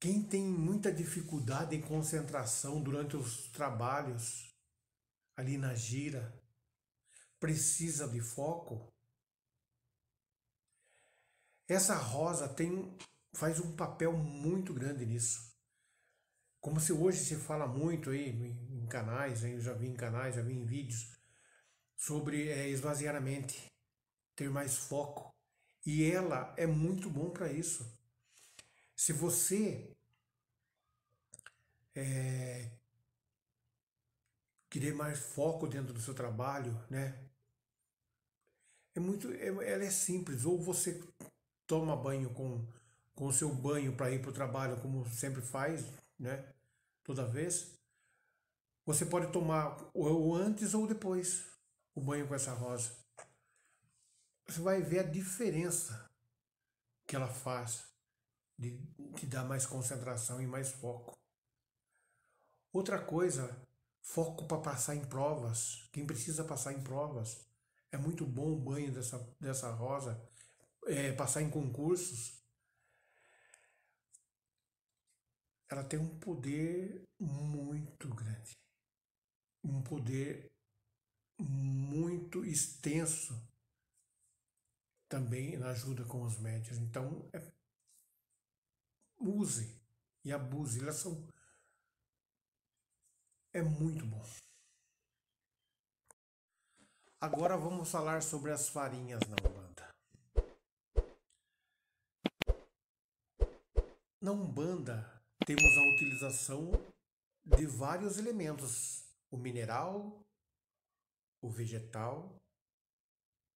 Quem 0.00 0.22
tem 0.22 0.44
muita 0.44 0.92
dificuldade 0.92 1.76
em 1.76 1.80
concentração 1.80 2.82
durante 2.82 3.16
os 3.16 3.48
trabalhos, 3.50 4.54
ali 5.36 5.58
na 5.58 5.74
gira, 5.74 6.32
precisa 7.38 8.08
de 8.08 8.20
foco. 8.20 8.92
Essa 11.68 11.96
rosa 11.96 12.48
tem 12.48 12.96
faz 13.32 13.60
um 13.60 13.76
papel 13.76 14.12
muito 14.12 14.74
grande 14.74 15.06
nisso. 15.06 15.50
Como 16.60 16.80
se 16.80 16.92
hoje 16.92 17.24
se 17.24 17.36
fala 17.36 17.66
muito 17.66 18.10
aí 18.10 18.28
em 18.28 18.86
canais, 18.86 19.44
eu 19.44 19.60
já 19.60 19.72
vi 19.72 19.88
em 19.88 19.96
canais, 19.96 20.34
já 20.34 20.42
vi 20.42 20.52
em 20.52 20.66
vídeos, 20.66 21.19
sobre 22.00 22.48
é, 22.48 22.66
esvaziar 22.70 23.14
a 23.14 23.20
mente, 23.20 23.70
ter 24.34 24.48
mais 24.48 24.78
foco. 24.78 25.30
E 25.84 26.10
ela 26.10 26.54
é 26.56 26.66
muito 26.66 27.10
bom 27.10 27.28
para 27.28 27.52
isso. 27.52 27.86
Se 28.96 29.12
você 29.12 29.94
é, 31.94 32.70
querer 34.70 34.94
mais 34.94 35.18
foco 35.18 35.66
dentro 35.66 35.92
do 35.92 36.00
seu 36.00 36.14
trabalho, 36.14 36.72
né? 36.88 37.22
É 38.94 39.00
muito, 39.00 39.30
é, 39.32 39.48
ela 39.48 39.84
é 39.84 39.90
simples. 39.90 40.46
Ou 40.46 40.58
você 40.58 41.06
toma 41.66 41.94
banho 41.94 42.32
com 42.32 42.66
com 43.14 43.26
o 43.26 43.32
seu 43.34 43.54
banho 43.54 43.94
para 43.94 44.10
ir 44.10 44.22
para 44.22 44.30
o 44.30 44.32
trabalho, 44.32 44.80
como 44.80 45.06
sempre 45.10 45.42
faz, 45.42 45.84
né? 46.18 46.42
Toda 47.04 47.26
vez. 47.26 47.78
Você 48.86 49.04
pode 49.04 49.30
tomar 49.30 49.76
ou 49.92 50.34
antes 50.34 50.72
ou 50.72 50.86
depois 50.86 51.59
o 51.94 52.00
banho 52.00 52.26
com 52.26 52.34
essa 52.34 52.52
rosa. 52.52 52.92
Você 54.46 54.60
vai 54.60 54.82
ver 54.82 55.00
a 55.00 55.10
diferença 55.10 56.10
que 57.06 57.16
ela 57.16 57.28
faz 57.28 57.84
de 58.58 58.78
te 59.16 59.26
dar 59.26 59.44
mais 59.44 59.64
concentração 59.64 60.40
e 60.40 60.46
mais 60.46 60.70
foco. 60.72 61.18
Outra 62.72 63.02
coisa, 63.02 63.56
foco 64.02 64.46
para 64.46 64.60
passar 64.60 64.94
em 64.94 65.04
provas. 65.04 65.88
Quem 65.92 66.06
precisa 66.06 66.44
passar 66.44 66.72
em 66.72 66.82
provas. 66.82 67.46
É 67.90 67.96
muito 67.96 68.26
bom 68.26 68.52
o 68.52 68.60
banho 68.60 68.92
dessa, 68.92 69.18
dessa 69.40 69.70
rosa. 69.72 70.20
É, 70.86 71.12
passar 71.12 71.42
em 71.42 71.50
concursos. 71.50 72.40
Ela 75.70 75.84
tem 75.84 75.98
um 75.98 76.18
poder 76.18 77.08
muito 77.18 78.08
grande. 78.08 78.58
Um 79.64 79.82
poder 79.82 80.52
muito 81.40 82.44
extenso 82.44 83.40
também 85.08 85.56
na 85.56 85.70
ajuda 85.70 86.04
com 86.04 86.22
os 86.22 86.38
médios. 86.38 86.78
Então, 86.78 87.28
é, 87.32 87.52
use 89.18 89.80
e 90.24 90.32
abuse. 90.32 90.80
Elas 90.80 90.96
são 90.96 91.26
é 93.52 93.62
muito 93.62 94.06
bom. 94.06 94.22
Agora 97.20 97.56
vamos 97.56 97.90
falar 97.90 98.22
sobre 98.22 98.52
as 98.52 98.68
farinhas 98.68 99.20
na 99.28 99.36
Umbanda. 99.48 99.94
Na 104.20 104.32
Umbanda 104.32 105.22
temos 105.44 105.76
a 105.76 105.94
utilização 105.94 106.70
de 107.44 107.66
vários 107.66 108.18
elementos: 108.18 109.04
o 109.30 109.36
mineral, 109.36 110.24
o 111.40 111.48
vegetal 111.48 112.40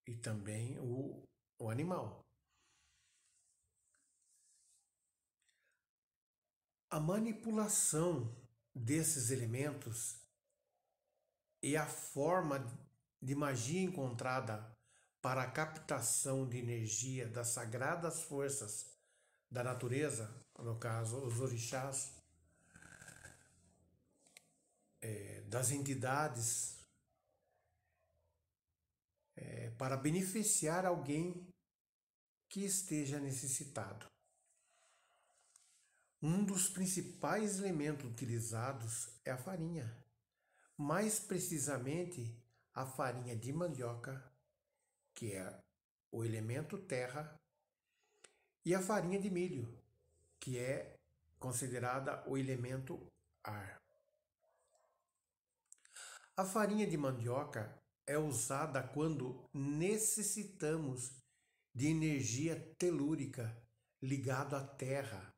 e 0.07 0.15
também 0.15 0.79
o, 0.79 1.23
o 1.59 1.71
animal. 1.71 2.25
A 6.91 7.01
manipulação 7.01 8.35
desses 8.75 9.31
elementos 9.31 10.21
e 11.63 11.77
a 11.77 11.87
forma 11.87 12.65
de 13.21 13.35
magia 13.35 13.81
encontrada 13.81 14.75
para 15.21 15.43
a 15.43 15.51
captação 15.51 16.47
de 16.47 16.59
energia 16.59 17.27
das 17.27 17.49
sagradas 17.49 18.23
forças 18.23 18.95
da 19.51 19.65
natureza, 19.65 20.31
no 20.59 20.79
caso 20.79 21.17
os 21.25 21.41
orixás, 21.41 22.13
é, 25.01 25.41
das 25.49 25.71
entidades, 25.71 26.74
é, 29.37 29.71
para 29.71 29.97
beneficiar 29.97 30.87
alguém 30.87 31.47
que 32.49 32.65
esteja 32.65 33.19
necessitado. 33.19 34.07
Um 36.23 36.45
dos 36.45 36.69
principais 36.69 37.59
elementos 37.59 38.11
utilizados 38.11 39.11
é 39.25 39.31
a 39.31 39.37
farinha, 39.37 39.95
mais 40.77 41.19
precisamente 41.21 42.35
a 42.73 42.87
farinha 42.87 43.37
de 43.37 43.53
mandioca, 43.53 44.25
que 45.15 45.33
é 45.33 45.63
o 46.11 46.25
elemento 46.25 46.79
terra, 46.79 47.39
e 48.65 48.75
a 48.75 48.81
farinha 48.81 49.21
de 49.21 49.29
milho, 49.29 49.79
que 50.41 50.59
é 50.59 50.97
considerada 51.39 52.25
o 52.27 52.39
elemento 52.39 53.07
ar. 53.43 53.83
A 56.37 56.45
farinha 56.45 56.87
de 56.87 56.97
mandioca 56.97 57.84
é 58.07 58.19
usada 58.19 58.83
quando 58.83 59.49
necessitamos 59.53 61.13
de 61.75 61.87
energia 61.89 62.75
telúrica 62.79 63.57
ligado 64.03 64.55
à 64.55 64.65
terra 64.65 65.35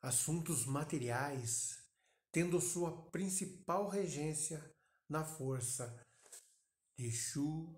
assuntos 0.00 0.64
materiais, 0.64 1.82
tendo 2.30 2.60
sua 2.60 3.10
principal 3.10 3.88
regência 3.88 4.74
na 5.08 5.24
força 5.24 6.06
de 6.96 7.06
Exu, 7.06 7.76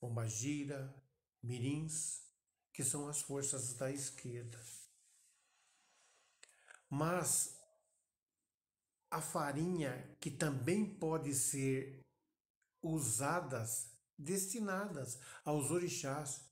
Pombagira, 0.00 0.94
Mirins, 1.42 2.22
que 2.72 2.82
são 2.82 3.08
as 3.08 3.20
forças 3.20 3.74
da 3.74 3.90
esquerda. 3.90 4.60
Mas 6.88 7.58
a 9.10 9.20
farinha 9.20 10.16
que 10.20 10.30
também 10.30 10.98
pode 10.98 11.34
ser 11.34 12.03
usadas, 12.84 13.90
destinadas 14.18 15.18
aos 15.44 15.70
orixás, 15.70 16.44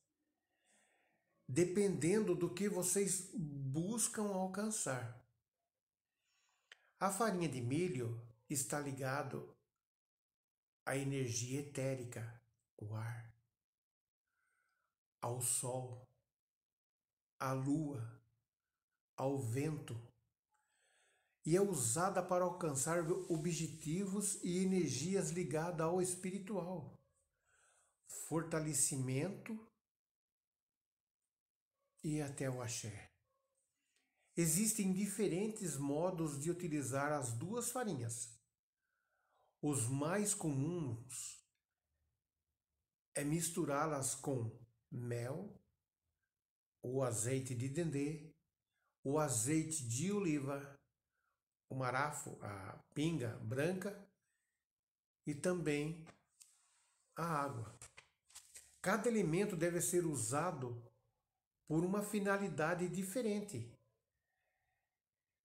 dependendo 1.46 2.34
do 2.34 2.52
que 2.52 2.68
vocês 2.68 3.30
buscam 3.34 4.28
alcançar. 4.28 5.22
A 6.98 7.10
farinha 7.10 7.48
de 7.48 7.60
milho 7.60 8.20
está 8.48 8.80
ligado 8.80 9.54
à 10.86 10.96
energia 10.96 11.60
etérica, 11.60 12.40
o 12.78 12.94
ar, 12.94 13.34
ao 15.20 15.40
sol, 15.42 16.08
à 17.38 17.52
lua, 17.52 18.20
ao 19.16 19.38
vento, 19.38 20.00
e 21.44 21.56
é 21.56 21.60
usada 21.60 22.22
para 22.22 22.44
alcançar 22.44 23.04
objetivos 23.28 24.38
e 24.44 24.58
energias 24.58 25.30
ligadas 25.30 25.80
ao 25.80 26.00
espiritual, 26.00 27.00
fortalecimento 28.28 29.58
e 32.02 32.20
até 32.20 32.48
o 32.48 32.62
axé. 32.62 33.12
Existem 34.36 34.92
diferentes 34.92 35.76
modos 35.76 36.40
de 36.40 36.50
utilizar 36.50 37.12
as 37.12 37.32
duas 37.32 37.70
farinhas. 37.70 38.40
Os 39.60 39.88
mais 39.88 40.34
comuns 40.34 41.42
é 43.14 43.22
misturá-las 43.22 44.14
com 44.14 44.58
mel, 44.90 45.60
o 46.82 47.02
azeite 47.02 47.54
de 47.54 47.68
dendê, 47.68 48.34
o 49.04 49.18
azeite 49.18 49.86
de 49.86 50.10
oliva, 50.10 50.71
o 51.72 51.74
marafo, 51.74 52.38
a 52.42 52.78
pinga 52.94 53.36
branca 53.38 53.98
e 55.26 55.34
também 55.34 56.04
a 57.16 57.24
água. 57.24 57.74
Cada 58.82 59.08
elemento 59.08 59.56
deve 59.56 59.80
ser 59.80 60.04
usado 60.04 60.82
por 61.66 61.82
uma 61.84 62.02
finalidade 62.02 62.88
diferente. 62.88 63.72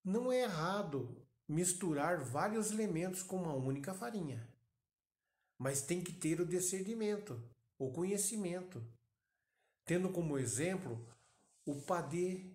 Não 0.03 0.31
é 0.31 0.41
errado 0.41 1.25
misturar 1.47 2.21
vários 2.23 2.71
elementos 2.71 3.23
com 3.23 3.37
uma 3.37 3.53
única 3.53 3.93
farinha, 3.93 4.45
mas 5.57 5.81
tem 5.81 6.03
que 6.03 6.11
ter 6.11 6.41
o 6.41 6.45
discernimento, 6.45 7.41
o 7.77 7.91
conhecimento, 7.91 8.85
tendo 9.85 10.11
como 10.11 10.37
exemplo 10.37 11.07
o 11.65 11.81
padê 11.81 12.53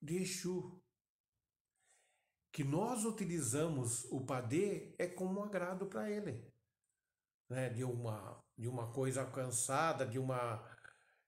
de 0.00 0.22
Exu, 0.22 0.79
que 2.52 2.64
nós 2.64 3.04
utilizamos 3.04 4.04
o 4.10 4.24
padê 4.24 4.94
é 4.98 5.06
como 5.06 5.40
um 5.40 5.44
agrado 5.44 5.86
para 5.86 6.10
ele, 6.10 6.52
né? 7.48 7.70
de, 7.70 7.84
uma, 7.84 8.42
de 8.58 8.68
uma 8.68 8.92
coisa 8.92 9.22
alcançada, 9.22 10.04
de, 10.06 10.18
uma, 10.18 10.64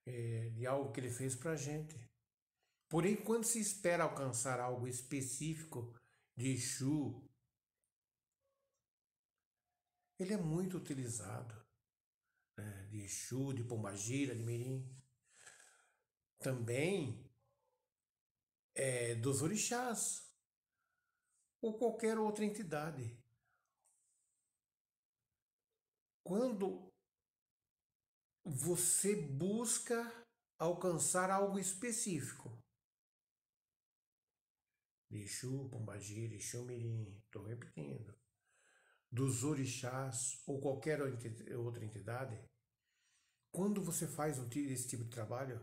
é, 0.05 0.51
de 0.51 0.67
algo 0.67 0.93
que 0.93 1.01
ele 1.01 1.11
fez 1.11 1.37
para 1.37 1.53
a 1.53 1.57
gente. 1.57 1.97
Porém, 2.89 3.17
quando 3.17 3.45
se 3.45 3.61
espera 3.61 4.05
alcançar 4.05 4.61
algo 4.61 4.87
específico 4.87 5.95
de 6.37 6.53
Exu, 6.53 7.27
ele 10.19 10.35
é 10.35 10.37
muito 10.37 10.77
utilizado. 10.77 11.55
Né? 12.59 12.87
De 12.91 13.03
Exu, 13.03 13.55
de 13.55 13.65
Pombagira, 13.65 14.35
de 14.35 14.43
Mirim. 14.43 14.87
Também 16.39 17.33
é, 18.75 19.15
dos 19.15 19.41
orixás 19.43 20.32
ou 21.63 21.79
qualquer 21.79 22.19
outra 22.19 22.45
entidade. 22.45 23.17
Quando 26.25 26.93
você 28.45 29.15
busca 29.15 29.97
alcançar 30.59 31.31
algo 31.31 31.59
específico, 31.59 32.59
Exu, 35.11 35.69
Pombagira, 35.71 36.35
Exu 36.35 36.65
Mirim, 36.65 37.17
estou 37.25 37.45
repetindo, 37.45 38.15
dos 39.11 39.45
orixás 39.45 40.43
ou 40.47 40.61
qualquer 40.61 41.01
outra 41.01 41.85
entidade, 41.85 42.43
quando 43.53 43.85
você 43.85 44.09
faz 44.09 44.39
esse 44.39 44.89
tipo 44.89 45.05
de 45.05 45.11
trabalho, 45.11 45.61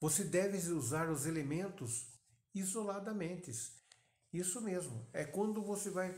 você 0.00 0.22
deve 0.24 0.56
usar 0.70 1.10
os 1.10 1.26
elementos 1.26 2.16
isoladamente. 2.54 3.50
Isso 4.32 4.60
mesmo. 4.60 5.08
É 5.12 5.24
quando 5.24 5.62
você 5.62 5.90
vai 5.90 6.12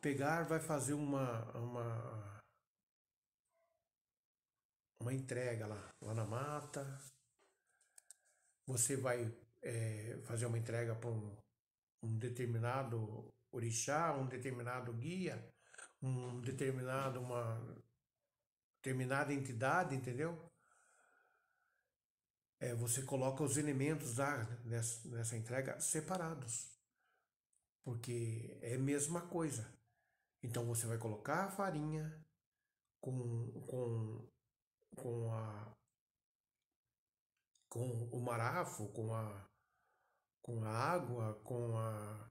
pegar, 0.00 0.44
vai 0.44 0.60
fazer 0.60 0.94
uma, 0.94 1.44
uma, 1.56 2.42
uma 5.00 5.12
entrega 5.12 5.66
lá, 5.66 5.88
lá 6.00 6.14
na 6.14 6.24
mata. 6.24 6.98
Você 8.66 8.96
vai 8.96 9.32
é, 9.62 10.18
fazer 10.24 10.46
uma 10.46 10.58
entrega 10.58 10.94
para 10.94 11.10
um, 11.10 11.36
um 12.02 12.18
determinado 12.18 13.28
orixá, 13.52 14.14
um 14.16 14.26
determinado 14.26 14.92
guia, 14.92 15.52
um 16.00 16.40
determinado, 16.40 17.20
uma 17.20 17.60
determinada 18.82 19.32
entidade, 19.32 19.94
entendeu? 19.94 20.50
é, 22.60 22.74
você 22.74 23.02
coloca 23.02 23.42
os 23.42 23.56
elementos 23.56 24.18
lá 24.18 24.44
nessa, 24.64 25.08
nessa 25.08 25.36
entrega 25.36 25.80
separados, 25.80 26.69
porque 27.84 28.58
é 28.62 28.74
a 28.74 28.78
mesma 28.78 29.28
coisa. 29.28 29.72
Então 30.42 30.66
você 30.66 30.86
vai 30.86 30.98
colocar 30.98 31.44
a 31.44 31.50
farinha 31.50 32.24
com, 33.00 33.50
com, 33.66 34.28
com, 34.96 35.32
a, 35.32 35.76
com 37.68 38.08
o 38.12 38.20
marafo, 38.20 38.88
com 38.92 39.14
a, 39.14 39.48
com 40.42 40.64
a 40.64 40.70
água, 40.70 41.34
com 41.44 41.76
a, 41.76 42.30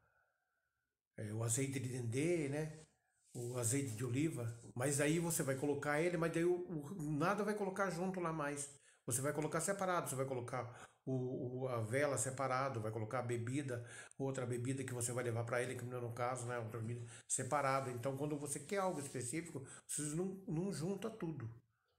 é, 1.17 1.33
o 1.33 1.43
azeite 1.43 1.79
de 1.79 1.89
dendê, 1.89 2.49
né? 2.49 2.85
o 3.33 3.57
azeite 3.57 3.95
de 3.95 4.03
oliva, 4.03 4.59
mas 4.75 4.99
aí 4.99 5.19
você 5.19 5.43
vai 5.43 5.55
colocar 5.55 6.01
ele, 6.01 6.17
mas 6.17 6.33
daí 6.33 6.45
o, 6.45 6.53
o, 6.53 7.11
nada 7.17 7.43
vai 7.43 7.53
colocar 7.53 7.89
junto 7.89 8.19
lá 8.19 8.33
mais. 8.33 8.69
Você 9.05 9.21
vai 9.21 9.33
colocar 9.33 9.61
separado, 9.61 10.09
você 10.09 10.15
vai 10.15 10.25
colocar 10.25 10.88
o, 11.05 11.61
o, 11.61 11.67
a 11.67 11.81
vela 11.81 12.17
separado, 12.17 12.81
vai 12.81 12.91
colocar 12.91 13.19
a 13.19 13.23
bebida, 13.23 13.85
outra 14.17 14.45
bebida 14.45 14.83
que 14.83 14.93
você 14.93 15.11
vai 15.11 15.23
levar 15.23 15.43
para 15.43 15.61
ele, 15.61 15.75
que 15.75 15.83
no 15.83 16.13
caso, 16.13 16.45
né, 16.45 16.59
outra 16.59 16.79
bebida 16.79 17.05
separado. 17.27 17.89
Então, 17.89 18.17
quando 18.17 18.37
você 18.37 18.59
quer 18.59 18.77
algo 18.77 18.99
específico, 18.99 19.65
vocês 19.87 20.13
não, 20.13 20.43
não 20.47 20.71
junta 20.71 21.09
tudo. 21.09 21.49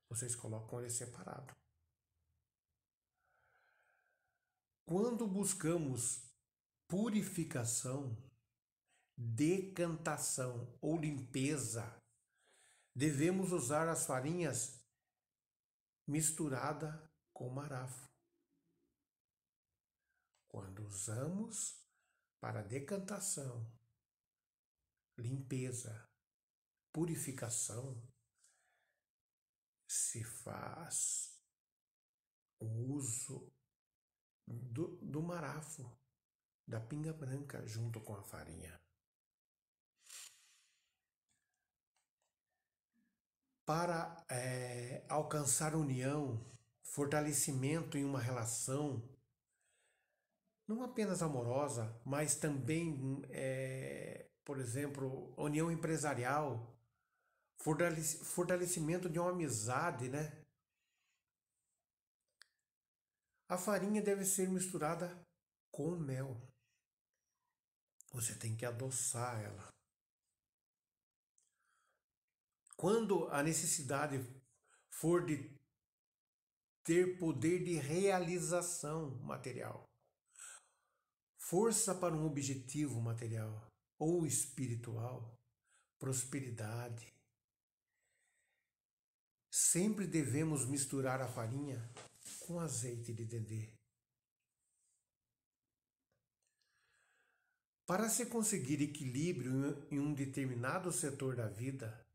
Vocês 0.08 0.34
colocam 0.34 0.80
ele 0.80 0.90
separado. 0.90 1.54
Quando 4.84 5.26
buscamos 5.26 6.28
purificação, 6.88 8.16
decantação 9.16 10.76
ou 10.80 10.98
limpeza, 10.98 11.96
devemos 12.92 13.52
usar 13.52 13.88
as 13.88 14.04
farinhas 14.04 14.84
misturada 16.08 17.08
com 17.32 17.48
marafo. 17.48 18.10
Quando 20.50 20.84
usamos 20.84 21.80
para 22.40 22.60
decantação, 22.60 23.66
limpeza, 25.16 26.06
purificação, 26.92 28.02
se 29.88 30.22
faz 30.24 31.40
o 32.58 32.66
uso 32.66 33.50
do, 34.46 34.96
do 34.96 35.22
marafo, 35.22 35.96
da 36.66 36.80
pinga 36.80 37.12
branca 37.12 37.66
junto 37.66 38.00
com 38.00 38.14
a 38.14 38.22
farinha. 38.22 38.80
para 43.70 44.26
é, 44.28 45.04
alcançar 45.08 45.76
união, 45.76 46.44
fortalecimento 46.82 47.96
em 47.96 48.04
uma 48.04 48.18
relação, 48.18 49.00
não 50.70 50.85
apenas 50.85 51.20
amorosa, 51.20 52.00
mas 52.04 52.37
também, 52.37 53.20
é, 53.30 54.30
por 54.44 54.61
exemplo, 54.61 55.35
união 55.37 55.68
empresarial, 55.68 56.78
fortalecimento 57.59 59.11
de 59.11 59.18
uma 59.18 59.33
amizade, 59.33 60.09
né? 60.09 60.44
A 63.48 63.59
farinha 63.59 64.00
deve 64.00 64.24
ser 64.24 64.48
misturada 64.48 65.11
com 65.72 65.96
mel. 65.96 66.40
Você 68.12 68.38
tem 68.38 68.56
que 68.56 68.64
adoçar 68.64 69.40
ela. 69.42 69.68
Quando 72.76 73.28
a 73.28 73.42
necessidade 73.42 74.24
for 74.88 75.26
de 75.26 75.52
ter 76.85 77.18
poder 77.18 77.64
de 77.64 77.74
realização 77.74 79.16
material, 79.18 79.89
força 81.50 81.92
para 81.92 82.14
um 82.14 82.24
objetivo 82.26 83.00
material 83.00 83.68
ou 83.98 84.24
espiritual, 84.24 85.36
prosperidade, 85.98 87.12
sempre 89.50 90.06
devemos 90.06 90.64
misturar 90.64 91.20
a 91.20 91.26
farinha 91.26 91.92
com 92.38 92.60
azeite 92.60 93.12
de 93.12 93.24
dendê. 93.24 93.68
Para 97.84 98.08
se 98.08 98.26
conseguir 98.26 98.80
equilíbrio 98.80 99.88
em 99.90 99.98
um 99.98 100.14
determinado 100.14 100.92
setor 100.92 101.34
da 101.34 101.48
vida, 101.48 102.06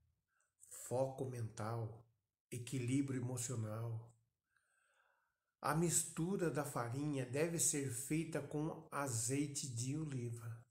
foco 0.87 1.25
mental, 1.25 2.07
equilíbrio 2.49 3.19
emocional. 3.19 4.14
A 5.65 5.73
mistura 5.73 6.51
da 6.51 6.63
farinha 6.63 7.25
deve 7.25 7.57
ser 7.57 7.91
feita 7.91 8.39
com 8.39 8.87
azeite 8.91 9.67
de 9.67 9.97
oliva. 9.97 10.63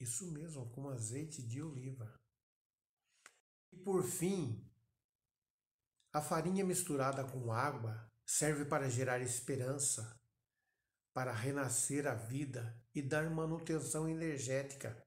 Isso 0.00 0.28
mesmo, 0.32 0.68
com 0.72 0.88
azeite 0.88 1.40
de 1.40 1.62
oliva. 1.62 2.12
E 3.70 3.76
por 3.76 4.02
fim, 4.02 4.68
a 6.12 6.20
farinha 6.20 6.64
misturada 6.64 7.24
com 7.24 7.52
água 7.52 8.10
serve 8.26 8.64
para 8.64 8.90
gerar 8.90 9.20
esperança, 9.20 10.20
para 11.14 11.32
renascer 11.32 12.08
a 12.08 12.14
vida 12.16 12.76
e 12.92 13.00
dar 13.00 13.30
manutenção 13.30 14.08
energética 14.08 15.00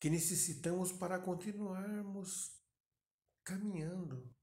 que 0.00 0.08
necessitamos 0.08 0.90
para 0.90 1.20
continuarmos 1.20 2.58
caminhando 3.44 4.37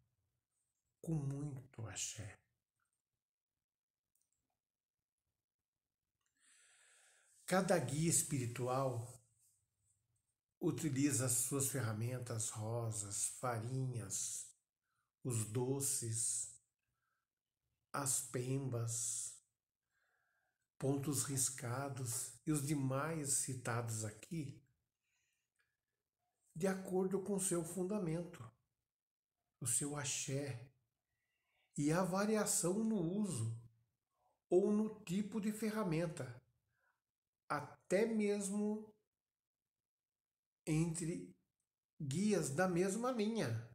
com 1.05 1.13
muito 1.13 1.85
axé. 1.85 2.39
Cada 7.45 7.77
guia 7.77 8.09
espiritual 8.09 9.07
utiliza 10.59 11.27
as 11.27 11.33
suas 11.33 11.69
ferramentas 11.69 12.49
rosas, 12.49 13.27
farinhas, 13.39 14.51
os 15.23 15.45
doces, 15.45 16.59
as 17.93 18.21
pembas, 18.31 19.39
pontos 20.79 21.23
riscados 21.23 22.33
e 22.47 22.51
os 22.51 22.65
demais 22.65 23.31
citados 23.33 24.03
aqui 24.03 24.59
de 26.55 26.65
acordo 26.65 27.21
com 27.21 27.35
o 27.35 27.39
seu 27.39 27.63
fundamento, 27.63 28.43
o 29.59 29.67
seu 29.67 29.95
axé 29.95 30.74
e 31.77 31.91
a 31.91 32.03
variação 32.03 32.83
no 32.83 32.97
uso 32.97 33.55
ou 34.49 34.71
no 34.71 35.03
tipo 35.03 35.41
de 35.41 35.51
ferramenta, 35.51 36.41
até 37.49 38.05
mesmo 38.05 38.93
entre 40.65 41.35
guias 42.01 42.49
da 42.49 42.67
mesma 42.67 43.11
linha. 43.11 43.69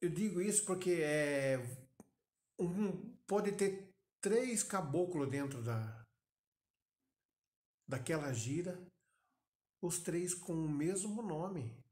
Eu 0.00 0.10
digo 0.10 0.40
isso 0.40 0.64
porque 0.66 1.00
é, 1.02 1.56
um, 2.58 3.16
pode 3.26 3.52
ter 3.52 3.90
três 4.20 4.62
caboclos 4.62 5.30
dentro 5.30 5.62
da, 5.62 6.06
daquela 7.88 8.32
gira, 8.32 8.86
os 9.80 10.00
três 10.00 10.34
com 10.34 10.52
o 10.52 10.68
mesmo 10.68 11.22
nome, 11.22 11.83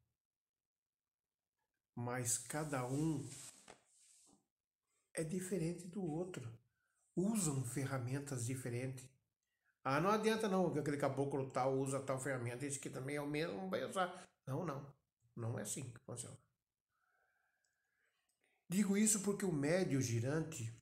mas 1.94 2.38
cada 2.38 2.86
um 2.86 3.28
é 5.14 5.22
diferente 5.22 5.86
do 5.86 6.02
outro. 6.02 6.50
Usam 7.14 7.64
ferramentas 7.64 8.46
diferentes. 8.46 9.08
Ah, 9.84 10.00
não 10.00 10.10
adianta 10.10 10.48
não, 10.48 10.72
que 10.72 10.78
aquele 10.78 10.96
caboclo 10.96 11.50
tal 11.50 11.78
usa 11.78 12.00
tal 12.00 12.18
ferramenta, 12.18 12.64
esse 12.64 12.78
que 12.78 12.88
também 12.88 13.16
é 13.16 13.20
o 13.20 13.28
mesmo, 13.28 13.68
vai 13.68 13.84
usar. 13.84 14.26
Não, 14.46 14.64
não. 14.64 14.94
Não 15.36 15.58
é 15.58 15.62
assim 15.62 15.90
que 15.90 16.00
funciona. 16.00 16.36
Digo 18.68 18.96
isso 18.96 19.20
porque 19.20 19.44
o 19.44 19.52
médio 19.52 20.00
girante 20.00 20.74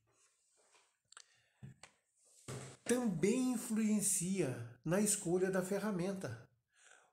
também 2.83 3.53
influencia 3.53 4.55
na 4.83 5.01
escolha 5.01 5.49
da 5.49 5.63
ferramenta, 5.63 6.49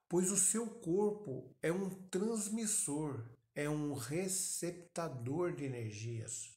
pois 0.09 0.31
o 0.31 0.37
seu 0.37 0.67
corpo 0.81 1.57
é 1.63 1.73
um 1.73 1.91
transmissor, 2.09 3.29
é 3.59 3.69
um 3.69 3.93
receptador 3.93 5.53
de 5.53 5.65
energias. 5.65 6.57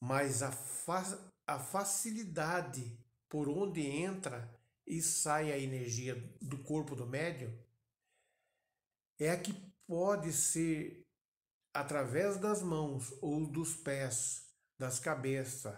Mas 0.00 0.40
a, 0.40 0.52
fa 0.52 1.02
a 1.44 1.58
facilidade 1.58 2.96
por 3.28 3.48
onde 3.48 3.80
entra 3.80 4.48
e 4.86 5.02
sai 5.02 5.50
a 5.50 5.58
energia 5.58 6.14
do 6.40 6.62
corpo 6.62 6.94
do 6.94 7.08
médio 7.08 7.52
é 9.18 9.30
a 9.30 9.40
que 9.40 9.52
pode 9.84 10.32
ser 10.32 11.04
através 11.74 12.38
das 12.38 12.62
mãos 12.62 13.10
ou 13.20 13.50
dos 13.50 13.74
pés, 13.74 14.48
das 14.78 15.00
cabeças 15.00 15.76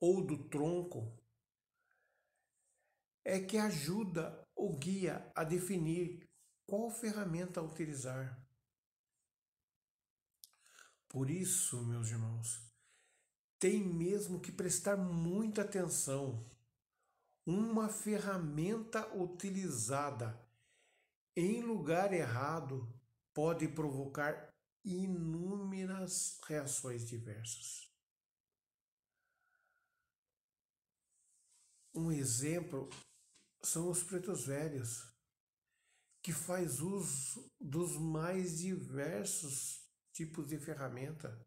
ou 0.00 0.26
do 0.26 0.48
tronco, 0.48 1.16
é 3.24 3.38
que 3.38 3.56
ajuda 3.56 4.44
o 4.56 4.76
guia 4.76 5.30
a 5.36 5.44
definir 5.44 6.28
qual 6.66 6.90
ferramenta 6.90 7.62
utilizar. 7.62 8.47
Por 11.08 11.30
isso, 11.30 11.82
meus 11.84 12.08
irmãos, 12.08 12.60
tem 13.58 13.82
mesmo 13.82 14.40
que 14.40 14.52
prestar 14.52 14.96
muita 14.96 15.62
atenção. 15.62 16.46
Uma 17.46 17.88
ferramenta 17.88 19.10
utilizada 19.16 20.38
em 21.34 21.62
lugar 21.62 22.12
errado 22.12 22.92
pode 23.32 23.66
provocar 23.68 24.54
inúmeras 24.84 26.38
reações 26.46 27.06
diversas. 27.06 27.88
Um 31.94 32.12
exemplo 32.12 32.90
são 33.62 33.90
os 33.90 34.02
pretos 34.02 34.44
velhos, 34.46 35.12
que 36.22 36.32
faz 36.32 36.80
uso 36.80 37.50
dos 37.58 37.96
mais 37.96 38.58
diversos 38.58 39.87
tipos 40.18 40.48
de 40.48 40.58
ferramenta, 40.58 41.46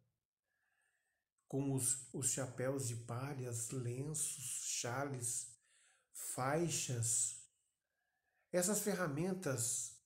como 1.45 1.75
os, 1.75 2.07
os 2.13 2.31
chapéus 2.31 2.87
de 2.87 2.95
palhas, 2.95 3.69
lenços, 3.69 4.45
chales, 4.79 5.53
faixas. 6.13 7.45
Essas 8.49 8.79
ferramentas 8.79 10.01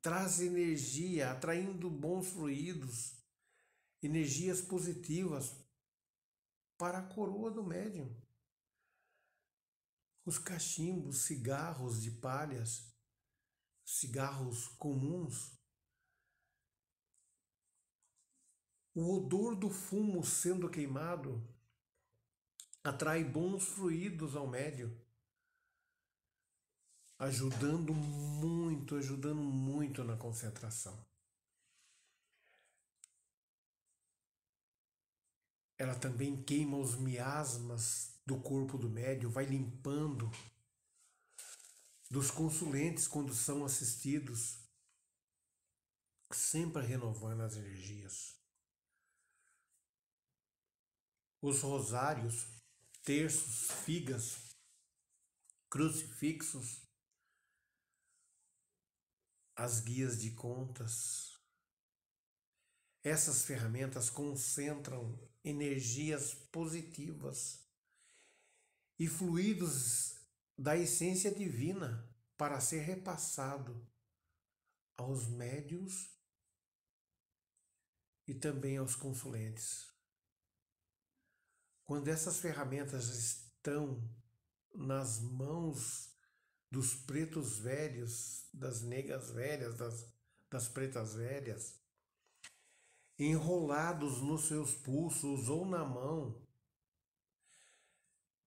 traz 0.00 0.38
energia, 0.38 1.32
atraindo 1.32 1.90
bons 1.90 2.28
fluidos, 2.28 3.20
energias 4.00 4.60
positivas 4.60 5.52
para 6.78 6.98
a 6.98 7.08
coroa 7.12 7.50
do 7.50 7.64
médium. 7.64 8.16
Os 10.24 10.38
cachimbos, 10.38 11.24
cigarros 11.24 12.00
de 12.00 12.12
palhas, 12.12 12.91
cigarros 13.84 14.68
comuns, 14.78 15.52
o 18.94 19.16
odor 19.16 19.56
do 19.56 19.70
fumo 19.70 20.24
sendo 20.24 20.68
queimado 20.68 21.42
atrai 22.84 23.24
bons 23.24 23.64
fluidos 23.64 24.36
ao 24.36 24.46
médium 24.46 24.94
ajudando 27.22 27.94
muito, 27.94 28.96
ajudando 28.96 29.40
muito 29.40 30.02
na 30.02 30.16
concentração. 30.16 31.06
Ela 35.78 35.94
também 35.94 36.42
queima 36.42 36.76
os 36.76 36.96
miasmas 36.96 38.20
do 38.26 38.40
corpo 38.40 38.76
do 38.76 38.90
médio, 38.90 39.30
vai 39.30 39.44
limpando 39.44 40.28
dos 42.12 42.30
consulentes 42.30 43.08
quando 43.08 43.34
são 43.34 43.64
assistidos, 43.64 44.58
sempre 46.30 46.84
renovando 46.84 47.40
as 47.40 47.56
energias. 47.56 48.38
Os 51.40 51.62
rosários, 51.62 52.46
terços, 53.02 53.70
figas, 53.86 54.54
crucifixos, 55.70 56.82
as 59.56 59.80
guias 59.80 60.20
de 60.20 60.32
contas. 60.32 61.40
Essas 63.02 63.42
ferramentas 63.42 64.10
concentram 64.10 65.18
energias 65.42 66.34
positivas 66.34 67.66
e 68.98 69.08
fluidos 69.08 70.21
da 70.56 70.76
essência 70.76 71.34
divina 71.34 72.08
para 72.36 72.60
ser 72.60 72.80
repassado 72.80 73.86
aos 74.96 75.26
médios 75.28 76.12
e 78.26 78.34
também 78.34 78.76
aos 78.76 78.94
consulentes. 78.94 79.92
Quando 81.84 82.08
essas 82.08 82.38
ferramentas 82.38 83.08
estão 83.08 84.02
nas 84.74 85.20
mãos 85.20 86.12
dos 86.70 86.94
pretos 86.94 87.58
velhos, 87.58 88.48
das 88.52 88.82
negras 88.82 89.30
velhas, 89.30 89.76
das, 89.76 90.12
das 90.48 90.68
pretas 90.68 91.14
velhas, 91.14 91.78
enrolados 93.18 94.22
nos 94.22 94.48
seus 94.48 94.74
pulsos 94.74 95.48
ou 95.48 95.66
na 95.66 95.84
mão, 95.84 96.42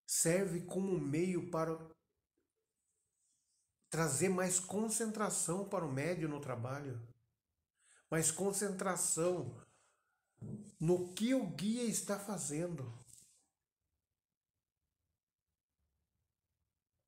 serve 0.06 0.62
como 0.62 1.00
meio 1.00 1.50
para 1.52 1.95
trazer 3.96 4.28
mais 4.28 4.60
concentração 4.60 5.70
para 5.70 5.86
o 5.86 5.92
médio 5.92 6.28
no 6.28 6.42
trabalho, 6.42 7.02
mais 8.12 8.30
concentração 8.30 9.58
no 10.78 11.14
que 11.14 11.34
o 11.34 11.50
guia 11.52 11.86
está 11.86 12.20
fazendo. 12.20 12.94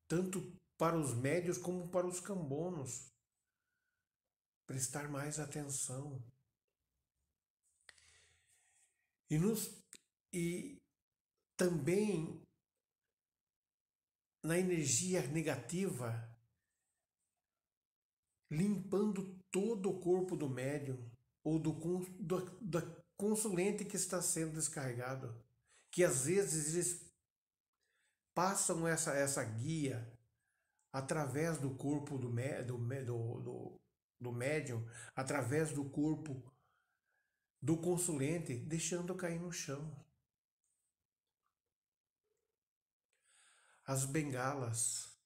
Tanto 0.07 0.57
para 0.78 0.97
os 0.97 1.14
médios 1.14 1.57
como 1.57 1.89
para 1.89 2.07
os 2.07 2.22
cambonos. 2.22 3.11
Prestar 4.66 5.09
mais 5.09 5.39
atenção. 5.39 6.24
E, 9.30 9.38
nos, 9.38 9.78
e 10.32 10.82
também 11.57 12.41
na 14.41 14.57
energia 14.57 15.28
negativa, 15.28 16.36
limpando 18.50 19.38
todo 19.52 19.89
o 19.89 20.00
corpo 20.00 20.36
do 20.36 20.50
médium 20.50 20.98
ou 21.43 21.60
do, 21.60 21.72
do, 22.20 22.60
do 22.62 23.06
consulente 23.16 23.84
que 23.86 23.95
está 23.95 24.22
sendo 24.22 24.54
descarregado, 24.54 25.36
que 25.91 26.04
às 26.04 26.26
vezes 26.26 26.74
eles 26.74 27.12
passam 28.34 28.88
essa, 28.88 29.14
essa 29.14 29.43
guia 29.43 30.08
através 30.91 31.58
do 31.58 31.76
corpo 31.76 32.18
do, 32.18 32.30
do, 32.30 33.41
do, 33.41 33.80
do 34.20 34.32
médium, 34.32 34.86
através 35.16 35.72
do 35.72 35.89
corpo 35.89 36.54
do 37.62 37.78
consulente, 37.78 38.56
deixando 38.56 39.16
cair 39.16 39.39
no 39.39 39.52
chão. 39.52 40.06
As 43.86 44.06
bengalas, 44.06 45.16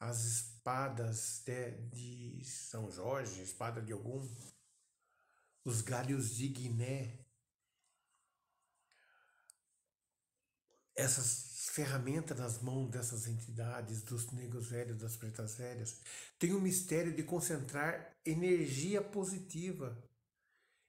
as 0.00 0.24
espadas 0.24 1.42
de, 1.44 1.70
de 1.90 2.44
São 2.44 2.90
Jorge, 2.90 3.42
espada 3.42 3.82
de 3.82 3.92
Ogum, 3.92 4.26
os 5.62 5.82
galhos 5.82 6.34
de 6.34 6.48
Guiné, 6.48 7.18
essas 10.96 11.68
ferramenta 11.70 12.34
nas 12.34 12.60
mãos 12.60 12.90
dessas 12.90 13.28
entidades, 13.28 14.02
dos 14.02 14.30
negros 14.32 14.68
velhos, 14.68 14.98
das 14.98 15.16
pretas 15.16 15.54
velhas, 15.54 16.00
tem 16.38 16.52
o 16.52 16.60
mistério 16.60 17.14
de 17.14 17.22
concentrar 17.22 18.16
energia 18.24 19.00
positiva 19.00 19.96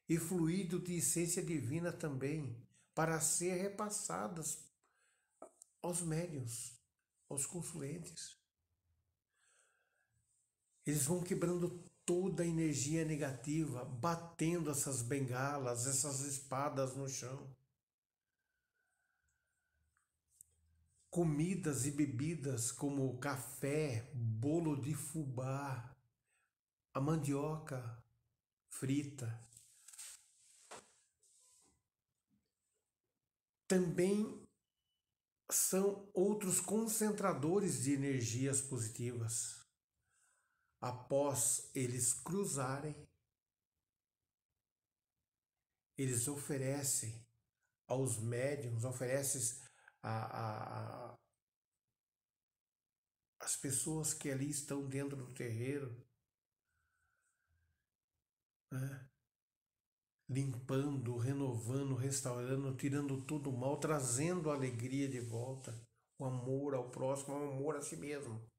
e 0.10 0.18
fluido 0.18 0.80
de 0.80 0.96
essência 0.96 1.44
divina 1.44 1.92
também, 1.94 2.58
para 2.96 3.22
ser 3.22 3.56
repassadas 3.56 4.58
aos 5.82 6.02
médios, 6.02 6.74
aos 7.30 7.46
consulentes. 7.46 8.41
Eles 10.86 11.06
vão 11.06 11.24
quebrando 11.24 11.70
toda 12.06 12.44
a 12.44 12.48
energia 12.48 13.06
negativa, 13.06 13.86
batendo 13.86 14.72
essas 14.72 15.02
bengalas, 15.02 15.86
essas 15.86 16.22
espadas 16.22 16.96
no 16.96 17.08
chão. 17.08 17.56
Comidas 21.10 21.86
e 21.86 21.92
bebidas 21.92 22.72
como 22.72 23.20
café, 23.20 24.10
bolo 24.14 24.82
de 24.82 24.94
fubá, 24.94 25.96
a 26.94 27.00
mandioca 27.00 28.04
frita. 28.70 29.40
Também 33.68 34.46
são 35.50 36.10
outros 36.14 36.60
concentradores 36.60 37.84
de 37.84 37.94
energias 37.94 38.62
positivas. 38.62 39.61
Após 40.82 41.70
eles 41.76 42.12
cruzarem, 42.12 43.08
eles 45.96 46.28
oferecem 46.28 47.24
aos 47.88 48.18
médiums, 48.18 48.84
oferecem 48.84 49.42
a, 50.02 51.12
a, 51.12 51.20
as 53.40 53.56
pessoas 53.56 54.12
que 54.12 54.32
ali 54.32 54.50
estão 54.50 54.88
dentro 54.88 55.16
do 55.16 55.32
terreiro, 55.34 56.04
né? 58.72 59.08
limpando, 60.28 61.18
renovando, 61.18 61.94
restaurando, 61.94 62.76
tirando 62.76 63.24
todo 63.26 63.52
o 63.52 63.58
mal, 63.58 63.78
trazendo 63.78 64.50
a 64.50 64.56
alegria 64.56 65.08
de 65.08 65.20
volta, 65.20 65.80
o 66.18 66.26
amor 66.26 66.74
ao 66.74 66.90
próximo, 66.90 67.36
o 67.36 67.52
amor 67.52 67.76
a 67.76 67.82
si 67.82 67.98
mesmo. 67.98 68.51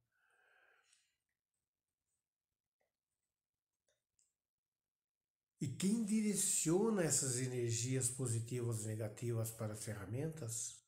E 5.63 5.69
quem 5.69 6.05
direciona 6.05 7.05
essas 7.05 7.39
energias 7.39 8.11
positivas 8.11 8.83
e 8.83 8.89
negativas 8.89 9.53
para 9.53 9.75
as 9.75 9.85
ferramentas 9.85 10.85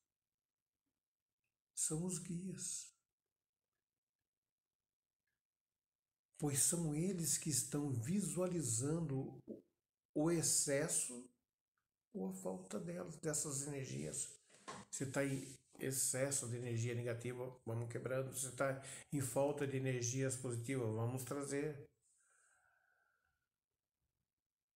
são 1.76 2.04
os 2.04 2.18
guias. 2.18 2.92
Pois 6.40 6.58
são 6.58 6.92
eles 6.92 7.38
que 7.38 7.50
estão 7.50 7.92
visualizando 7.92 9.38
o 10.12 10.28
excesso 10.28 11.24
ou 12.12 12.30
a 12.30 12.34
falta 12.34 12.80
delas, 12.80 13.16
dessas 13.18 13.68
energias. 13.68 14.28
Se 14.90 15.04
está 15.04 15.24
em 15.24 15.56
excesso 15.78 16.48
de 16.48 16.56
energia 16.56 16.96
negativa, 16.96 17.56
vamos 17.64 17.88
quebrando. 17.92 18.36
Se 18.36 18.48
está 18.48 18.82
em 19.12 19.20
falta 19.20 19.68
de 19.68 19.76
energias 19.76 20.36
positivas, 20.36 20.92
vamos 20.92 21.22
trazer. 21.22 21.93